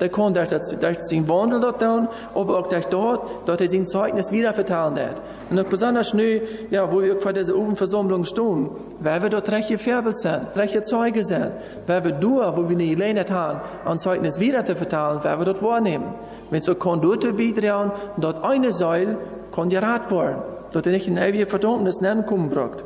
[0.00, 3.86] Der kann durch, durch seinen Wandel dort tun, aber auch durch dort, dort er sein
[3.86, 5.20] Zeugnis wieder verteilen wird.
[5.50, 10.16] Und besonders nu, ja, wo wir vor dieser Obenversammlung stehen, weil wir dort recht gefärbelt
[10.16, 11.52] sind, recht Zeuge sind,
[11.86, 15.44] weil wir durch, wo wir nicht gelernt haben, ein Zeugnis wieder zu verteilen, weil wir
[15.44, 16.14] dort wahrnehmen.
[16.50, 19.18] Wenn so kann dort beitragen, dort eine Säule
[19.54, 22.84] kann gerat werden, dort er nicht in ewige Verdammnis nennen kommen braucht.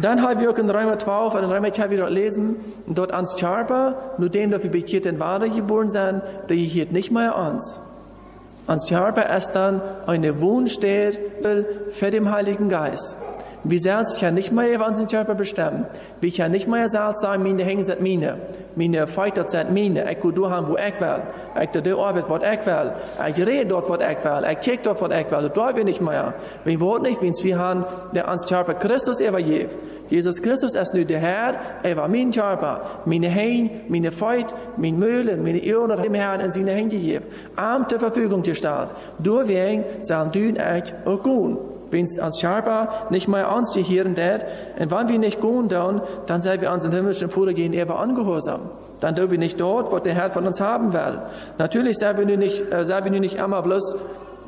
[0.00, 4.14] Dann haben wir auch in Römer 12, in Römer 12 wieder lesen, dort ans Charper,
[4.18, 7.80] nur dem, dass wir bekehrt in Ware geboren sind, der hier nicht mehr uns.
[8.66, 13.18] Ans Charper ist dann eine Wohnstätte für den Heiligen Geist.
[13.62, 15.84] Wir selbst können nicht mehr über unseren Körper bestimmen.
[16.20, 18.38] Wir können nicht mehr selbst sagen, meine Hänge sind meine.
[18.74, 20.10] Meine Feiter sind meine.
[20.10, 21.22] Ich kann haben, wo ich will.
[21.62, 22.92] Ich tue die Arbeit, was ich will.
[23.28, 24.50] Ich rede dort, was ich will.
[24.50, 25.42] Ich kicke dort, was ich will.
[25.42, 26.34] Das tun wir nicht mehr.
[26.64, 29.76] Wir wollen nicht, wenn wir haben, der uns Körper Christus übergibt.
[30.08, 32.80] Jesus Christus ist nur der Herr, er war mein Körper.
[33.04, 37.26] Meine Hände, meine Feut, meine Mühle, meine Ohren dem Herrn in seine Hände gegeben.
[37.56, 38.88] Arm zur Verfügung gestellt.
[39.18, 44.44] Deswegen sollen du und ich auch gehen wenn es als Scharper nicht mehr anzuhören wird,
[44.78, 48.70] und wenn wir nicht gehen dann, dann seien wir unseren himmlischen Vater gehen eher angehorsam.
[49.00, 51.22] Dann dürfen wir nicht dort, wo der Herr von uns haben will.
[51.58, 53.96] Natürlich seien wir nicht, äh, seien wir nicht immer bloß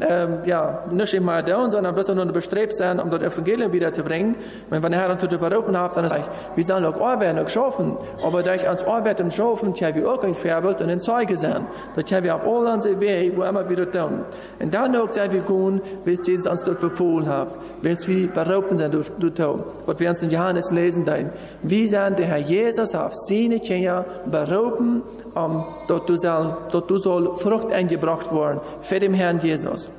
[0.09, 4.37] ähm, ja, nicht immer da, sondern bloß nur bestrebt sein, um das Evangelium wiederzubringen.
[4.71, 6.23] Wenn wir der Herr uns berufen hat, dann ist es,
[6.55, 7.97] wir sollen auch arbeiten und schaffen.
[8.25, 11.67] Aber durch uns arbeiten und schaffen, haben wir auch ein Vorbild und ein Zeuge sein.
[11.95, 14.21] Das haben wir auf all unsere Wege, wo immer wieder tun.
[14.59, 17.49] Und dann auch sind wir gehen, es Jesus uns dort befohlen hat.
[17.81, 21.31] Wenn wir berufen sind, durch, durch Was wir uns in Johannes lesen, dann.
[21.63, 25.03] Wie sind der Herr Jesus auf seine Kinder berufen,
[25.35, 29.91] um, du soll, du soll Frucht eingebracht worden für den Herrn Jesus.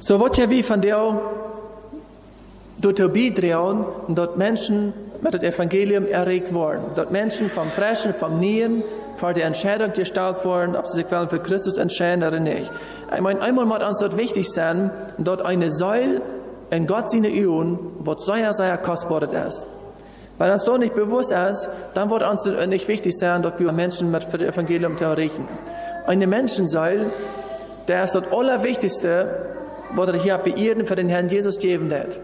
[0.00, 1.20] So ja wie von der
[2.78, 6.82] dort beitragen, dort Menschen mit dem Evangelium erregt worden.
[6.96, 8.82] Dort Menschen vom Fressen, vom Nieren,
[9.16, 12.70] vor der Entscheidung gestellt worden, ob sie sich für Christus entscheiden oder nicht.
[13.14, 16.22] Ich meine, einmal muss uns dort wichtig sein, dort eine Säule
[16.70, 19.66] in Gott seine Üben, was sehr, sehr kostbar ist.
[20.42, 24.10] Weil uns so nicht bewusst ist, dann wird uns nicht wichtig sein, dass wir Menschen
[24.10, 25.46] mit das Evangelium erreichen.
[26.04, 27.06] Eine Menschensäule,
[27.86, 29.46] der ist das Allerwichtigste,
[29.94, 32.18] was er hier bei Ihnen für den Herrn Jesus geben wird.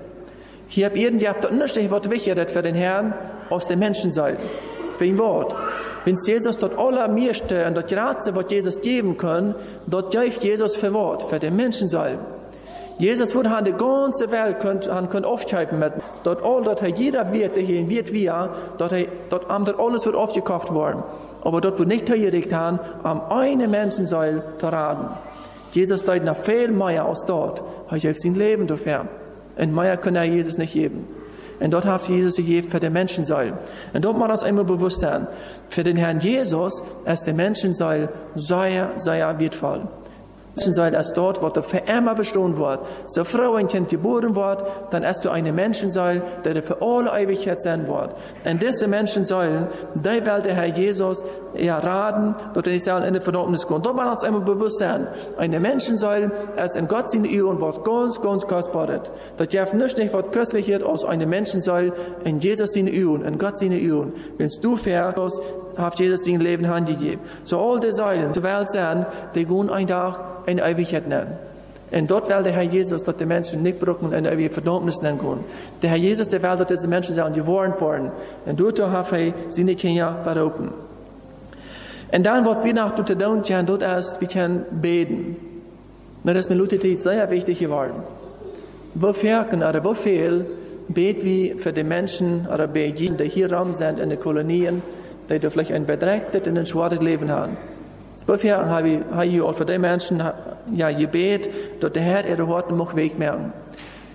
[0.66, 3.14] Hier habt ihr die Unterschied, was wichtig für den Herrn
[3.50, 4.38] aus den Menschensäulen.
[4.98, 5.54] Für ein Wort.
[6.02, 9.54] Wenn Jesus dort allermeiste und dort Ratze, was Jesus geben kann,
[9.86, 12.37] dort gibt Jesus für Wort, für den Menschensäulen.
[12.98, 15.92] Jesus wurde an die ganze Welt könnt, an könnt aufgehalten mit.
[16.24, 18.92] Dort all, dort jeder wird, der hier wird wir, dort,
[19.30, 21.04] dort, dort alles wird aufgekauft worden.
[21.42, 25.14] Aber dort wird nicht hergerichtet haben, am eine Menschen soll verraten.
[25.70, 29.06] Jesus deut noch viel mehr aus dort, weil ich sein Leben dafür.
[29.56, 31.06] Und mehr kann er Jesus nicht geben.
[31.60, 33.52] Und dort hat Jesus gegeben für den Menschensäul.
[33.92, 35.28] Und dort muss uns immer bewusst sein,
[35.68, 40.07] für den Herrn Jesus ist der Menschensäul sehr, sehr wertvoll Menschen
[40.58, 42.80] sein, als dort, wo der für immer bestehen wird.
[43.06, 47.60] So Frau ein Kind geboren wird, dann ist du eine Menschensäule, der für alle Ewigkeit
[47.60, 48.14] sein wird.
[48.44, 51.22] Und diese Menschensäulen, die will der Herr Jesus
[51.54, 53.86] ja raten, dass er nicht in die Verdammnis kommt.
[53.86, 56.30] Da muss uns einmal bewusst sein, eine Menschensäule
[56.62, 58.88] ist in Gott seine Ehren, wird ganz, ganz kostbar.
[59.36, 61.92] Das darf nicht nicht was köstliches aus einer Menschensäule
[62.24, 64.12] in Jesus seine Ehren, in Gott seine Ehren.
[64.36, 65.40] Wenn du fährst,
[65.76, 67.20] hat Jesus sein Leben handgegeben.
[67.42, 71.04] So all die Säulen zur Welt sein, die gehen ein Tag in Ewigkeit
[72.10, 75.44] dort will der Herr Jesus, dass die Menschen nicht brücken in ewige Verdammnis nennen können.
[75.80, 78.10] Der Herr Jesus, der will, dass diese Menschen sagen, die wollen worden.
[78.44, 80.14] Und dort hat er sie nicht hier.
[82.10, 85.36] Und dann, was wir noch tun können, dort ist, wir können beten.
[86.24, 88.02] Und das ist mir Luther sehr wichtig geworden.
[88.94, 90.44] Wofür oder wofür
[90.88, 94.82] beten wir für die Menschen oder bei jedem, die hier rum sind in den Kolonien,
[95.30, 97.56] die vielleicht ein bedrängtes und ein schwaches Leben haben.
[98.28, 100.22] Habe ich, habe ich auch für die Menschen
[100.74, 101.48] ja, gebet,
[101.80, 103.54] dass der Herr ihre Worte noch wegmerken.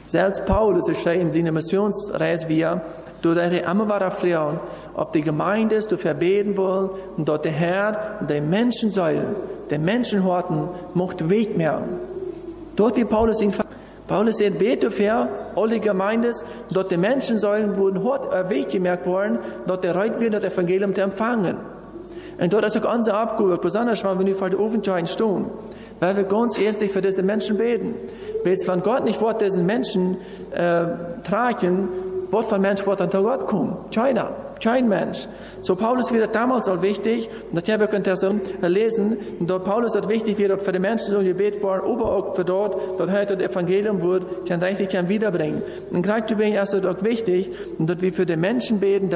[0.06, 2.82] Selbst Paulus ist in seiner Missionsreise wieder,
[3.24, 4.60] durch er immer war fragen,
[4.94, 9.36] ob die Gemeinde es verbeten will und dort der Herr die Menschen sollen,
[9.72, 12.00] die Menschenhorten mocht wegmerken.
[12.76, 13.54] Dort wie Paulus ihn
[14.06, 16.34] Paulus sagt, bete für alle Gemeinden,
[16.70, 20.44] dort die Menschen sollen, wurden hort äh, Weg gemerkt worden, dort der Reit wird, das
[20.44, 21.58] Evangelium zu empfangen.
[22.44, 25.46] Und dort ist auch unser Abgeordneter, besonders wenn wir vor der Ofentschein stehen,
[26.02, 27.96] weil wir ganz ernstlich für diese Menschen beten.
[28.44, 30.18] Weil wenn Gott nicht wird diesen Menschen
[30.52, 30.88] äh,
[31.24, 31.88] tragen,
[32.32, 33.78] was ein Mensch wird dann zu Gott kommen?
[33.96, 34.32] Keiner.
[34.62, 35.28] Kein Mensch.
[35.62, 39.96] So Paulus wird damals auch wichtig, und das habe ich so lesen, und dort Paulus
[39.96, 43.38] hat wichtig wird, für die Menschen so Gebet worden, aber auch für dort, dort heute
[43.38, 45.62] das Evangelium wird, kann richtig kann wiederbringen.
[45.92, 49.10] Und gerade deswegen ist es auch wichtig, und dort wir für die Menschen beten,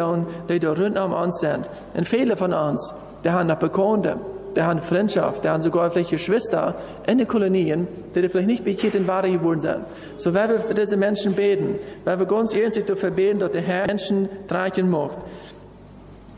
[0.50, 1.70] die da rund um uns sind.
[1.94, 4.18] Und viele von uns, die haben noch Bekannte,
[4.56, 6.76] die haben Freundschaft, die haben sogar vielleicht Geschwister
[7.06, 9.80] in den Kolonien, die vielleicht nicht bekehrt in Ware geboren sind.
[10.18, 11.76] So werden wir für diese Menschen beten,
[12.06, 15.12] weil wir ganz ernstlich dafür beten, dass der Herr Menschen tragen mag.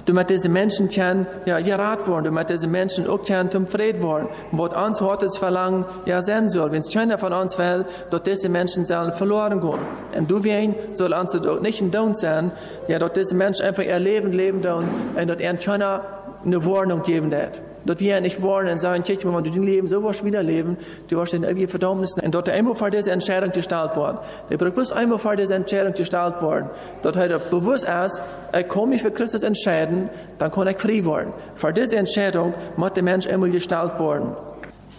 [0.05, 3.67] Du mit diese Menschen können, ja, gerat worden, du mit diese Menschen auch können zum
[3.67, 6.71] Fried worden, was uns heute verlangen, ja, sein soll.
[6.71, 9.79] Wenn es keiner von uns will, dass diese Menschen sollen verloren gehen.
[10.17, 12.51] Und du wen soll uns doch nicht in Down sein,
[12.87, 16.01] ja, dass diese Menschen einfach ihr Leben leben und dass er keiner
[16.45, 17.61] eine Warnung geben wird.
[17.85, 21.33] Dort wir nicht und sagen, tja, wenn du Leben so was wieder leben, du wirst
[21.33, 22.13] in irgendwie Verdammnis.
[22.21, 24.17] Und dort einmal vor dieser Entscheidung gestellt worden.
[24.49, 26.69] Der bloß einmal vor dieser Entscheidung gestellt worden.
[27.03, 28.21] Dort hat er bewusst erst,
[28.57, 31.33] ich komme mich für Christus entscheiden, dann kann ich frei werden.
[31.55, 34.35] Vor dieser Entscheidung muss der Mensch einmal gestellt worden.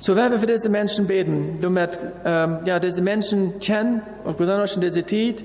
[0.01, 4.75] So werden wir für diese Menschen beten, damit ähm, ja, diese Menschen kennen, und besonders
[4.75, 5.45] in dieser Zeit,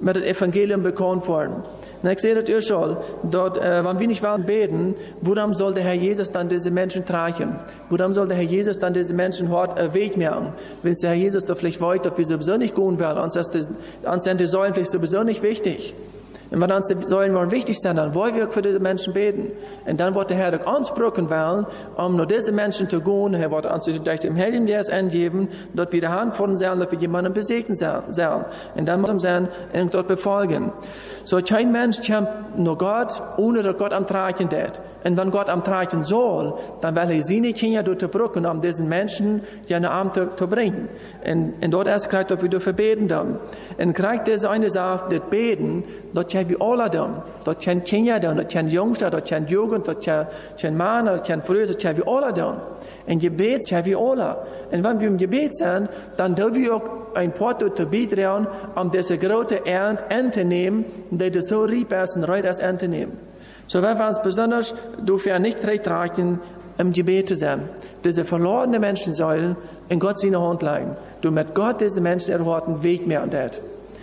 [0.00, 1.56] mit dem Evangelium bekannt worden.
[2.02, 5.74] Und ich sehe das ihr schon, dort, äh, wenn wir nicht wollen beten, warum soll
[5.74, 7.56] der Herr Jesus dann diese Menschen tragen?
[7.90, 10.52] Warum soll der Herr Jesus dann diese Menschen hart äh, Weg machen?
[10.82, 13.48] Wenn der Herr Jesus doch vielleicht wollte, dass wir sowieso nicht gehen werden, uns, das,
[13.48, 15.94] uns sind die Säulen vielleicht sowieso nicht wichtig.
[16.50, 19.52] Und uns die Säulen wollen wichtig sein, dann wollen wir für diese Menschen beten.
[19.86, 23.34] Und dann wird der Herr uns brücken wollen, um nur diese Menschen zu gehen.
[23.34, 26.98] Er wird uns durch den Heiligen Geist angeben, dort wieder Hand von sein, dass wir
[26.98, 28.44] jemanden besegnen sollen.
[28.74, 30.72] Und dann muss wir und dort befolgen.
[31.24, 34.80] So kein Mensch kommt nur Gott, ohne dass Gott am Tragen ist.
[35.04, 38.60] Und wenn Gott am Tragen soll, dann will er seine Kinder durch die Brücken, um
[38.60, 40.88] diesen Menschen ja eine Arm zu, zu bringen.
[41.24, 43.38] Und, und dort erst kriegt er wieder verbeten dann.
[43.78, 45.84] Und kriegt diese eine Sache, das Beten,
[46.14, 47.22] dort können wir alle dann.
[47.44, 51.42] Dort können Kinder dann, dort können Jungster, dort können Jugend, dort können Männer, dort können
[51.42, 52.56] Frühe, dort können wir alle dann.
[53.06, 54.36] In Gebet können wir alle.
[54.70, 56.82] Und wenn wir im Gebet sind, dann dürfen wir auch
[57.14, 62.44] ein paar zu beitragen, um diese große Ernte nehmen, die so rieb ist und reut
[62.44, 63.18] das Ernte nehmen.
[63.66, 64.74] So wenn wir uns besonders
[65.04, 66.40] dafür nicht recht tragen,
[66.78, 67.68] im Gebet zu sein.
[68.04, 69.56] Diese verlorenen Menschen sollen
[69.88, 70.96] in Gott seine Hand legen.
[71.20, 73.60] Du mit Gott diese Menschen erwarten Weg mehr an das.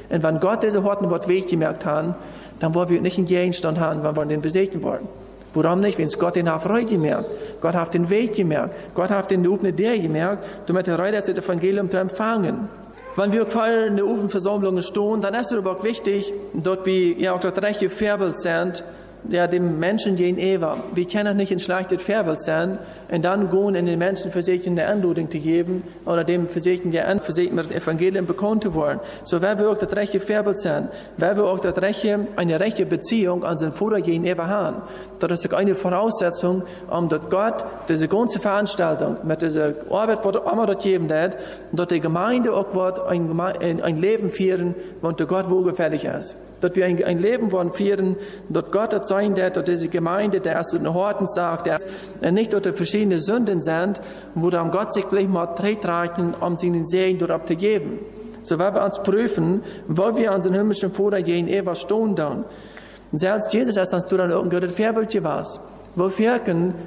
[0.10, 2.16] Und wenn Gott diese Horten wird Weg gemerkt haben,
[2.60, 5.08] dann wollen wir nicht einen Gegenstand haben, wenn wir den besegnen wollen.
[5.54, 5.98] Warum nicht?
[5.98, 7.30] Wenn Gott den Freude gemerkt,
[7.62, 11.90] Gott hat den Weg gemerkt, Gott hat den Upne der gemerkt, damit er das Evangelium
[11.90, 12.68] zu empfangen.
[13.16, 13.48] Wenn wir
[13.88, 17.58] in der Ofenversammlung stehen, dann ist es aber auch wichtig, dort wir ja auch das
[17.62, 18.84] rechte Färbel sind,
[19.30, 20.78] der dem Menschen gegenüber.
[20.94, 22.78] Wir können nicht ein schlechtes Vorbild sein
[23.12, 27.02] und dann gehen in den Menschen versuchen, eine Anleitung zu geben oder dem versuchen, die
[27.20, 29.00] versuchen, mit dem Evangelium bekannt zu wollen.
[29.24, 32.86] So werden wir auch das rechte Vorbild sein, werden wir auch das rechte, eine rechte
[32.86, 34.82] Beziehung an seinen Vater gegenüber haben.
[35.20, 40.52] Das ist eine Voraussetzung, um dass Gott diese ganze Veranstaltung mit dieser Arbeit, die er
[40.52, 41.38] immer dort geben hat,
[41.72, 43.40] dass die Gemeinde auch wird ein,
[43.82, 46.36] ein Leben führen, wo Gott wohlgefällig ist
[46.68, 48.16] dass wir ein, ein Leben wollen führen,
[48.50, 51.80] dort Gott hat sein, der dort diese Gemeinde, der erst den Horten sagt, der
[52.22, 54.02] äh, nicht dort verschiedene Sünden sind,
[54.34, 58.00] wo dann Gott sich vielleicht mal reichen, um sie den Segen dort abzugeben.
[58.44, 62.46] So werden wir uns prüfen, wo wir unseren himmlischen Vater gehen, etwas stehen dann.
[63.12, 65.24] Und selbst Jesus ist uns dann irgendein Vorbildchen
[65.96, 66.06] was.
[66.06, 66.40] Wofür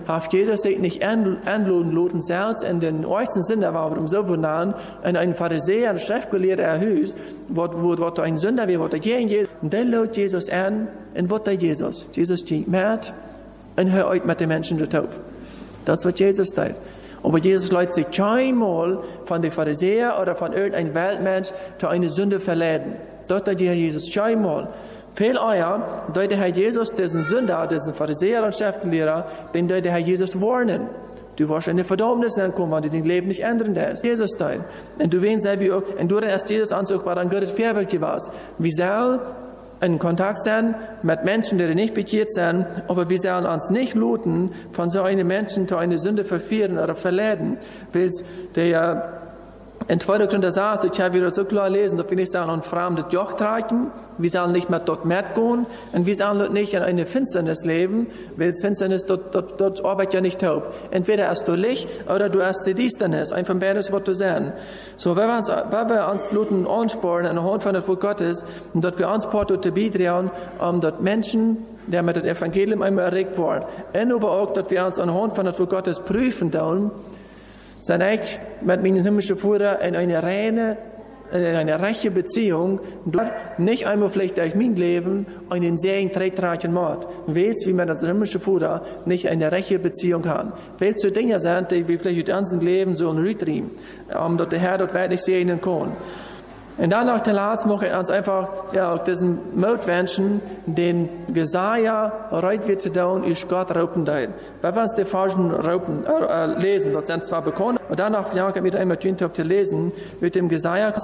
[0.06, 5.16] hat Jesus nicht anladen lassen, selbst in den ersten Sünder war, um so wundern, in
[5.16, 7.14] einen Pharisäer, ein Schriftgelehrter Hus,
[7.48, 11.30] wo, wo, wo ein Sünder wo der gegen Jesus, und dann lädt Jesus an, und
[11.30, 12.06] was der Jesus?
[12.12, 13.12] Jesus ging mit,
[13.76, 15.08] und hört mit den Menschen der Taub.
[15.84, 16.74] Das was Jesus tut.
[17.22, 22.40] Aber Jesus lädt sich keinmal von den Pharisäern oder von irgendeinem Weltmensch zu einer Sünde
[22.40, 22.94] verleiten.
[23.26, 24.68] Das tut Jesus keinmal.
[25.18, 30.40] Veel euer, der Herr Jesus diesen Sünder, diesen Pharisäer und Schriftgelehrer, den der Herr Jesus
[30.40, 30.86] warnen.
[31.34, 34.04] Du wirst in die Verdammnis kommen, wenn du dein Leben nicht ändern lässt.
[34.04, 34.60] Jesus teil.
[34.96, 38.30] Und du weißt selber auch, und du erst Jesus anzug, war dann Gott Vorbild was.
[38.58, 39.18] Wie soll
[39.80, 44.52] in Kontakt sein mit Menschen, die nicht bekehrt sind, aber wir sollen uns nicht looten,
[44.70, 47.58] von so einem Menschen zu einer Sünde verführen oder verleiten,
[47.92, 48.12] weil
[48.54, 49.17] der
[49.88, 50.26] in 2.
[50.26, 53.32] Korinther sagt, ich habe wieder so klar lesen, dass wir nicht sagen, ein fremdes Joch
[53.32, 58.08] tragen, wir sollen nicht mehr dort mitgehen, und wir sollen nicht in eine Finsternis leben,
[58.36, 60.74] weil Finsternis, dort, dort, dort arbeitet ja nicht taub.
[60.90, 64.52] Entweder hast du Licht, oder du hast die Distanz, ein von beides wird du sein.
[64.98, 68.00] So, wenn wir uns, wenn wir uns Luten ansporen, in der Hand von der Wort
[68.00, 72.82] Gottes, und dort wir uns Porto zu bieten, um dort Menschen, der mit dem Evangelium
[72.82, 73.64] einmal erregt worden,
[73.94, 76.90] und aber auch, dass wir uns anhand von der Wort Gottes prüfen, dann,
[77.78, 80.76] zijn ik met mijn himmlische Vater in eine reine,
[81.30, 82.80] in eine reiche Beziehung,
[83.58, 87.06] nicht einmal vielleicht durch mein Leben einen Segen trägt Mord.
[87.26, 90.54] Willst, wie man als himmlische Vater nicht eine reiche Beziehung hat.
[90.78, 93.70] Willst du Dinge sind, die wir vielleicht das ganze Leben so ein Rütrim,
[94.26, 95.92] um dort der Herr dort wirklich segnen kann.
[96.78, 102.68] Und dann noch der Lat mache ich uns einfach, ja, diesen Mutwünschen, den Gesaja reit
[102.68, 104.32] wird zu tun, ist Gott raupen dein.
[104.62, 108.12] Weil wir uns die falschen Raupen äh, äh, lesen, das sind zwar bekannt, und dann
[108.12, 110.94] noch, ja, mit einmal Tüntop zu lesen, mit dem Gesaja,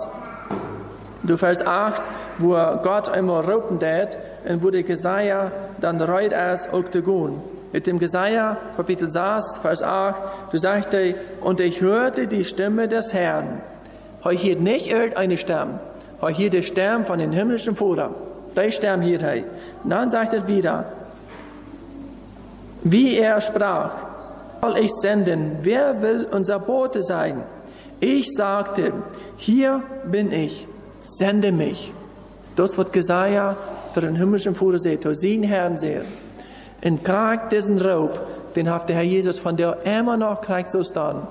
[1.24, 2.04] du Vers 8,
[2.38, 2.52] wo
[2.82, 4.16] Gott einmal raupen tät,
[4.48, 5.50] und wo der Gesaja
[5.80, 7.42] dann reit ist, auch zu gehen.
[7.72, 10.22] Mit dem Gesaja, Kapitel 6, Vers 8,
[10.52, 10.96] du sagst,
[11.40, 13.60] und ich hörte die Stimme des Herrn
[14.24, 15.78] Hij hier nicht irgendeine Stamm.
[16.20, 18.10] Hij hier der Stamm von den himmlischen Vater.
[18.56, 19.44] Der Stamm hier.
[19.84, 20.86] Dann sagt er wieder,
[22.82, 23.92] wie er sprach,
[24.60, 27.42] soll ich senden, wer will unser Bote sein?
[28.00, 28.92] Ich sagte,
[29.36, 30.66] hier bin ich,
[31.04, 31.92] sende mich.
[32.56, 33.56] Das wird Jesaja
[33.92, 36.04] für den himmlischen Vater sehen, seinen Herrn sehen.
[36.82, 38.18] Und kriegt diesen Raub,
[38.56, 41.26] den hat der Herr Jesus von der immer noch kriegt so stand.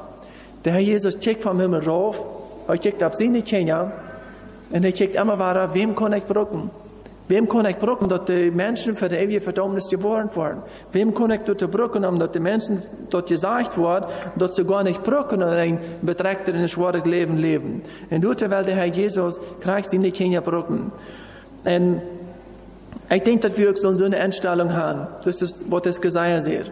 [0.66, 2.24] Der Herr Jesus checkt vom Himmel rauf
[2.66, 3.94] kijkt op zijn tjenja
[4.72, 6.72] en hij kijkt immer weiter, wem kann ich brücken?
[7.28, 10.62] Wem kann ich brücken, dass die Menschen für die ewige Verdammnis geboren wurden?
[10.92, 15.04] Wem ich dort brücken, um dass die Menschen dort gesagt wurden, dass sie gar nicht
[15.04, 17.82] brücken und ein beträgt ein schweres Leben leben?
[18.10, 20.92] Und dort, weil der Herr Jesus kriegt sie nicht brücken.
[21.64, 22.02] Und
[23.10, 25.08] ich denke, dass wir auch so eine Einstellung haben.
[25.24, 26.72] Das ist, was das gesagt wird.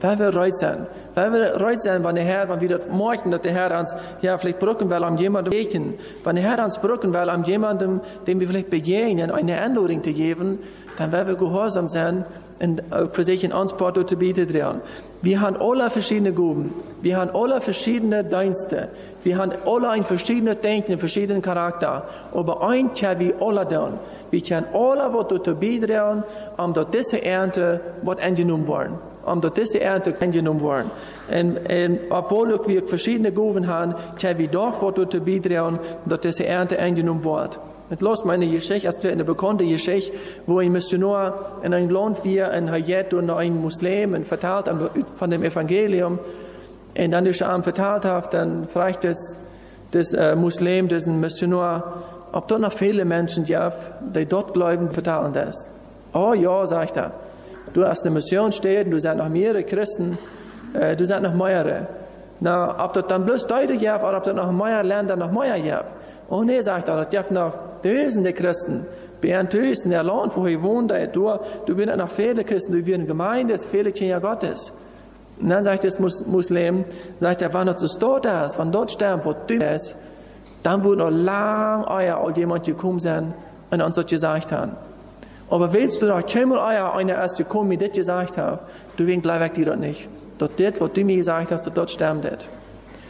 [0.00, 0.86] Weil wir reut sein.
[1.14, 3.96] Weil wir reut sein, wenn der Herr, wenn wir das möchten, dass der Herr uns,
[4.22, 5.94] ja, vielleicht brücken will, um jemandem begegnen.
[6.24, 10.12] Wenn der Herr uns brücken will, um jemandem, dem wir vielleicht begegnen, eine Anleitung zu
[10.12, 10.58] geben,
[10.96, 12.24] dann werden wir gehorsam sein
[12.60, 12.82] und
[13.12, 14.80] für sich in uns zu bieten drin.
[15.22, 16.74] Wir haben alle verschiedene Gaben.
[17.00, 18.88] Wir haben alle verschiedene Dienste.
[19.22, 22.04] Wir haben alle ein verschiedenes Denken, verschiedenen Charakter.
[22.34, 23.98] Aber ein können wir alle tun.
[24.30, 26.22] Wir können alle was zu bieten,
[26.56, 30.90] um dort diese Ernte was angenommen werden omdat deze ernte genomen worden.
[31.28, 36.44] En, en obwohl wir verschiedene Gaben haben, können wir doch was dazu beitragen, dass diese
[36.44, 37.58] Ernte angenommen wird.
[37.90, 40.16] Het los meine Geschichte, als eine bekannte Geschichte,
[40.46, 44.70] wo ein Missionar in ein Land wir in Hayat und ein Muslim und verteilt
[45.16, 46.20] von dem Evangelium.
[46.96, 49.38] Und dann ist er verteilt hat, dann fragt das,
[49.90, 55.32] das äh, Muslim, diesen Missionar, ob dort noch viele Menschen gibt, die dort glauben, verteilen
[55.32, 55.70] das.
[56.12, 57.12] Oh ja, sagt er.
[57.72, 60.18] Du hast eine Mission stehen, du seid noch mehrere Christen,
[60.74, 61.86] äh, du seid noch mehrere.
[62.40, 65.60] Na, ob das dann bloß Deutsche gibt, oder ob das noch mehr Länder noch mehr
[65.60, 65.84] gibt.
[66.28, 67.52] Oh nee, sagt er, das gibt noch
[67.82, 68.86] tausende Christen.
[69.20, 71.30] Bei in der Land, wo ich wohne, du,
[71.66, 74.72] du bist noch viele Christen, du bist Gemeinde, viele Kinder Gottes.
[75.40, 76.84] Und dann sagt das Muslim,
[77.18, 79.96] sagt er, wenn du zu dort ist, wenn dort sterben, wo du bist,
[80.62, 83.34] dann wird noch lang euer jemand gekommen sein
[83.70, 84.72] und uns das gesagt haben.
[85.50, 88.60] Aber willst du doch keinmal euer einer erst gekommen, mir das gesagt hat,
[88.96, 90.08] du wirst gleich weg, die dort nicht.
[90.38, 92.46] Dort das, was du mir gesagt hast, dort sterben das.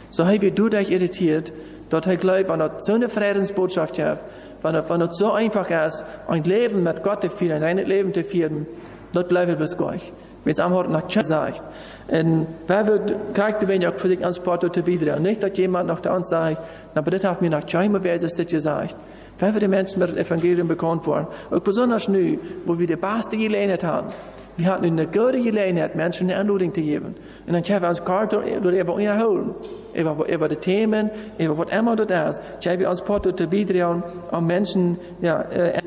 [0.09, 1.53] So hey, wie du dich irritiert,
[1.91, 4.19] Dort ich glaube, wenn das so eine Friedensbotschaft hat,
[4.61, 8.13] wenn es, wenn es so einfach ist, ein Leben mit Gott zu führen, ein Leben
[8.13, 8.65] zu führen,
[9.11, 10.13] dort bleibt bis gleich.
[10.45, 11.61] Wie es am Hort nach Tschüss sagt.
[12.07, 15.21] Und wer wird, kriegt wenn ich für dich ans Porto zu bieten.
[15.21, 16.61] Nicht, dass jemand nach der sagt,
[16.95, 18.95] na, aber das hat mir nach Tschüss, wer ist das gesagt.
[19.41, 21.25] Wer wird die Menschen mit dem Evangelium bekannt worden?
[21.49, 24.09] Und besonders nu, wo wir die beste Gelegenheit haben.
[24.55, 27.15] Wir hatten eine gute Gelegenheit, Menschen eine Anleitung zu geben.
[27.47, 29.55] Und dann haben wir uns durch über holen.
[29.95, 32.43] Über, über die Themen, über was immer das ist.
[32.59, 35.43] Ich habe uns Porto zu bieten, um Menschen, ja,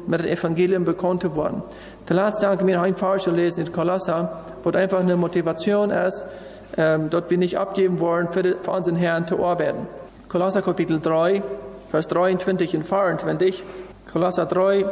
[0.08, 1.62] mit dem Evangelium bekannt zu werden.
[2.08, 6.26] Der letzte sagen wir ein falsch lesen in Kolosser, wo einfach eine Motivation ist,
[6.76, 9.86] ähm, dort wir nicht abgeben wollen, für, die, für unseren Herrn zu arbeiten.
[10.28, 11.40] Kolosser Kapitel 3,
[11.94, 13.62] Vers 23 und 24.
[14.12, 14.84] Kolosser 3,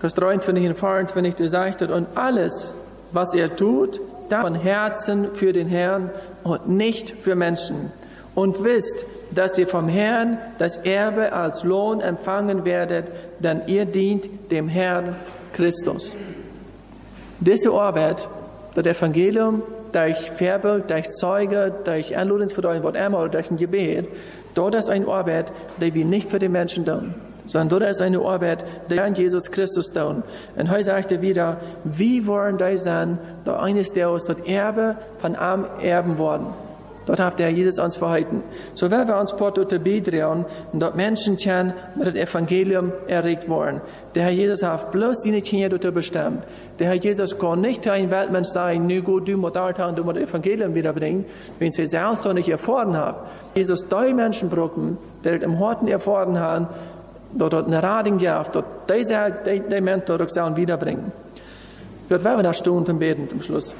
[0.00, 2.74] Vers 23 und 24, du sagst, und alles,
[3.10, 6.10] was er tut, dann von Herzen für den Herrn
[6.42, 7.90] und nicht für Menschen.
[8.34, 13.06] Und wisst, dass ihr vom Herrn das Erbe als Lohn empfangen werdet,
[13.38, 15.16] denn ihr dient dem Herrn
[15.54, 16.18] Christus.
[17.40, 18.28] Diese Arbeit,
[18.74, 24.08] das Evangelium, durch Verbild, durch Zeuge, durch Anladungsverdeutung, was immer, oder durch ein Gebet,
[24.54, 27.14] dort ist eine Arbeit, die wir nicht für die Menschen tun,
[27.46, 30.22] sondern dort ist eine Arbeit, die an Jesus Christus tun.
[30.56, 34.96] Und heute sagt er wieder, wie wollen die sein, da eines der aus das Erbe
[35.18, 36.46] von Arm erben worden.
[37.06, 38.42] Dort hat der Jesus uns verhalten.
[38.74, 43.48] So werden wir uns Porto te bidrehen und dort Menschen kennen, mit dem Evangelium erregt
[43.48, 43.80] worden.
[44.14, 46.44] Der Herr Jesus hat bloß die Kinder dort bestimmt.
[46.78, 50.16] Der Herr Jesus kann nicht ein Weltmensch sein, nur gut, du da und du musst
[50.16, 51.24] das Evangelium wiederbringen,
[51.58, 53.18] wenn sie selbst noch nicht erfahren haben.
[53.54, 56.68] Jesus drei Menschen brauchen, die im Horten erfahren haben,
[57.34, 61.10] dort eine Rading gehabt, dort diese, die, die Menschen dort wiederbringen.
[62.08, 63.74] Dort werden wir da Stunden beten zum Schluss.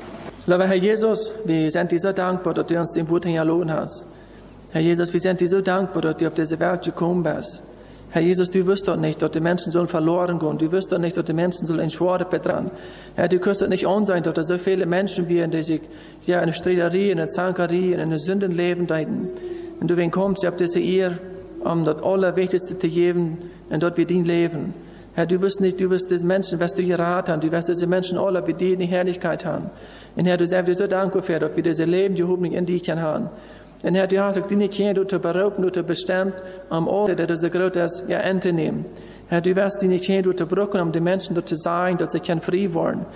[0.44, 4.06] Lieber Herr Jesus, wir sind dir so dankbar, dass du uns den Wort hinterlassen hast.
[4.72, 7.62] Herr Jesus, wir sind dir so dankbar, dass du auf diese Welt gekommen bist.
[8.10, 10.58] Herr Jesus, du wirst doch nicht, dass die Menschen sollen verloren gehen.
[10.58, 12.72] Du wirst doch nicht, dass die Menschen sollen in Schwere betragen.
[13.14, 15.82] Herr, du kannst doch nicht sein, dass da so viele Menschen wären, die sich
[16.22, 19.28] ja in Streiterie, in Zankerie, in Sünden leben deuten.
[19.78, 21.18] Und du, wenn kommst, du hast diese Ehr,
[21.60, 23.38] um das Allerwichtigste zu geben,
[23.70, 24.74] und dort wir din leben.
[25.14, 28.16] Herr, du wirst nicht, du wirst diesen Menschen, was du geraten, du wirst diese Menschen
[28.16, 29.70] alle bedienen, die Herrlichkeit haben.
[30.14, 32.66] Und Herr, du sagst dir so dankbar für, dass wir diese Leben, die Hoffnung in
[32.66, 33.30] dich haben.
[33.82, 36.34] Und Herr, du hast auch die Kinder, du zu berauben, du bestimmt,
[36.70, 38.84] am Ort, der du so groß ist, ja, Ente nehmen.
[39.28, 42.20] Herr, du wirst die du zu brücken, um die Menschen dort zu sein, dass sie
[42.20, 43.06] frei werden.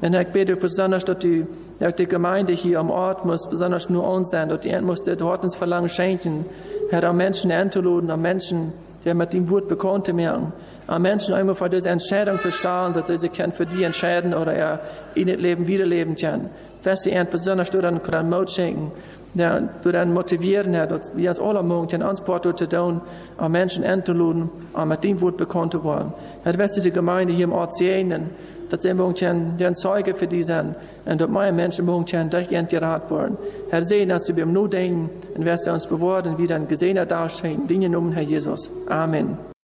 [0.00, 1.46] Und Herr, ich bete besonders, dass die,
[1.78, 5.02] dass die Gemeinde hier am Ort muss besonders nur uns sein, dass die Ent muss
[5.02, 6.46] der Hortensverlangen schenken.
[6.90, 8.72] Herr, am Menschen entluden, am Menschen,
[9.04, 10.52] der mit dem Wort bekannt werden
[10.86, 14.54] an Menschen einmal vor dieser Entscheidung zu stellen, dass sie sich für die entscheiden oder
[14.54, 14.80] er
[15.14, 16.50] in das Leben wiederleben können.
[16.82, 18.92] Was sie ihnen besonders du dann können Mut schenken,
[19.34, 23.00] der du dann motivieren, Herr, dass wir als alle Morgen uns Porto zu tun,
[23.36, 26.12] an Menschen entzuluden, an mit dem Wort bekannt zu werden.
[26.44, 28.30] Herr, was die Gemeinde hier im Ort sehen,
[28.70, 32.66] dass sie morgen den Zeuge für die sind und dass meine Menschen morgen durch ihren
[32.66, 33.38] geraten werden.
[33.70, 37.66] Herr, sehen, dass du beim Nur denken und wirst uns bewahren, wie dann gesehen dastehen,
[37.66, 38.70] Dinge um Herr Jesus.
[38.88, 39.55] Amen.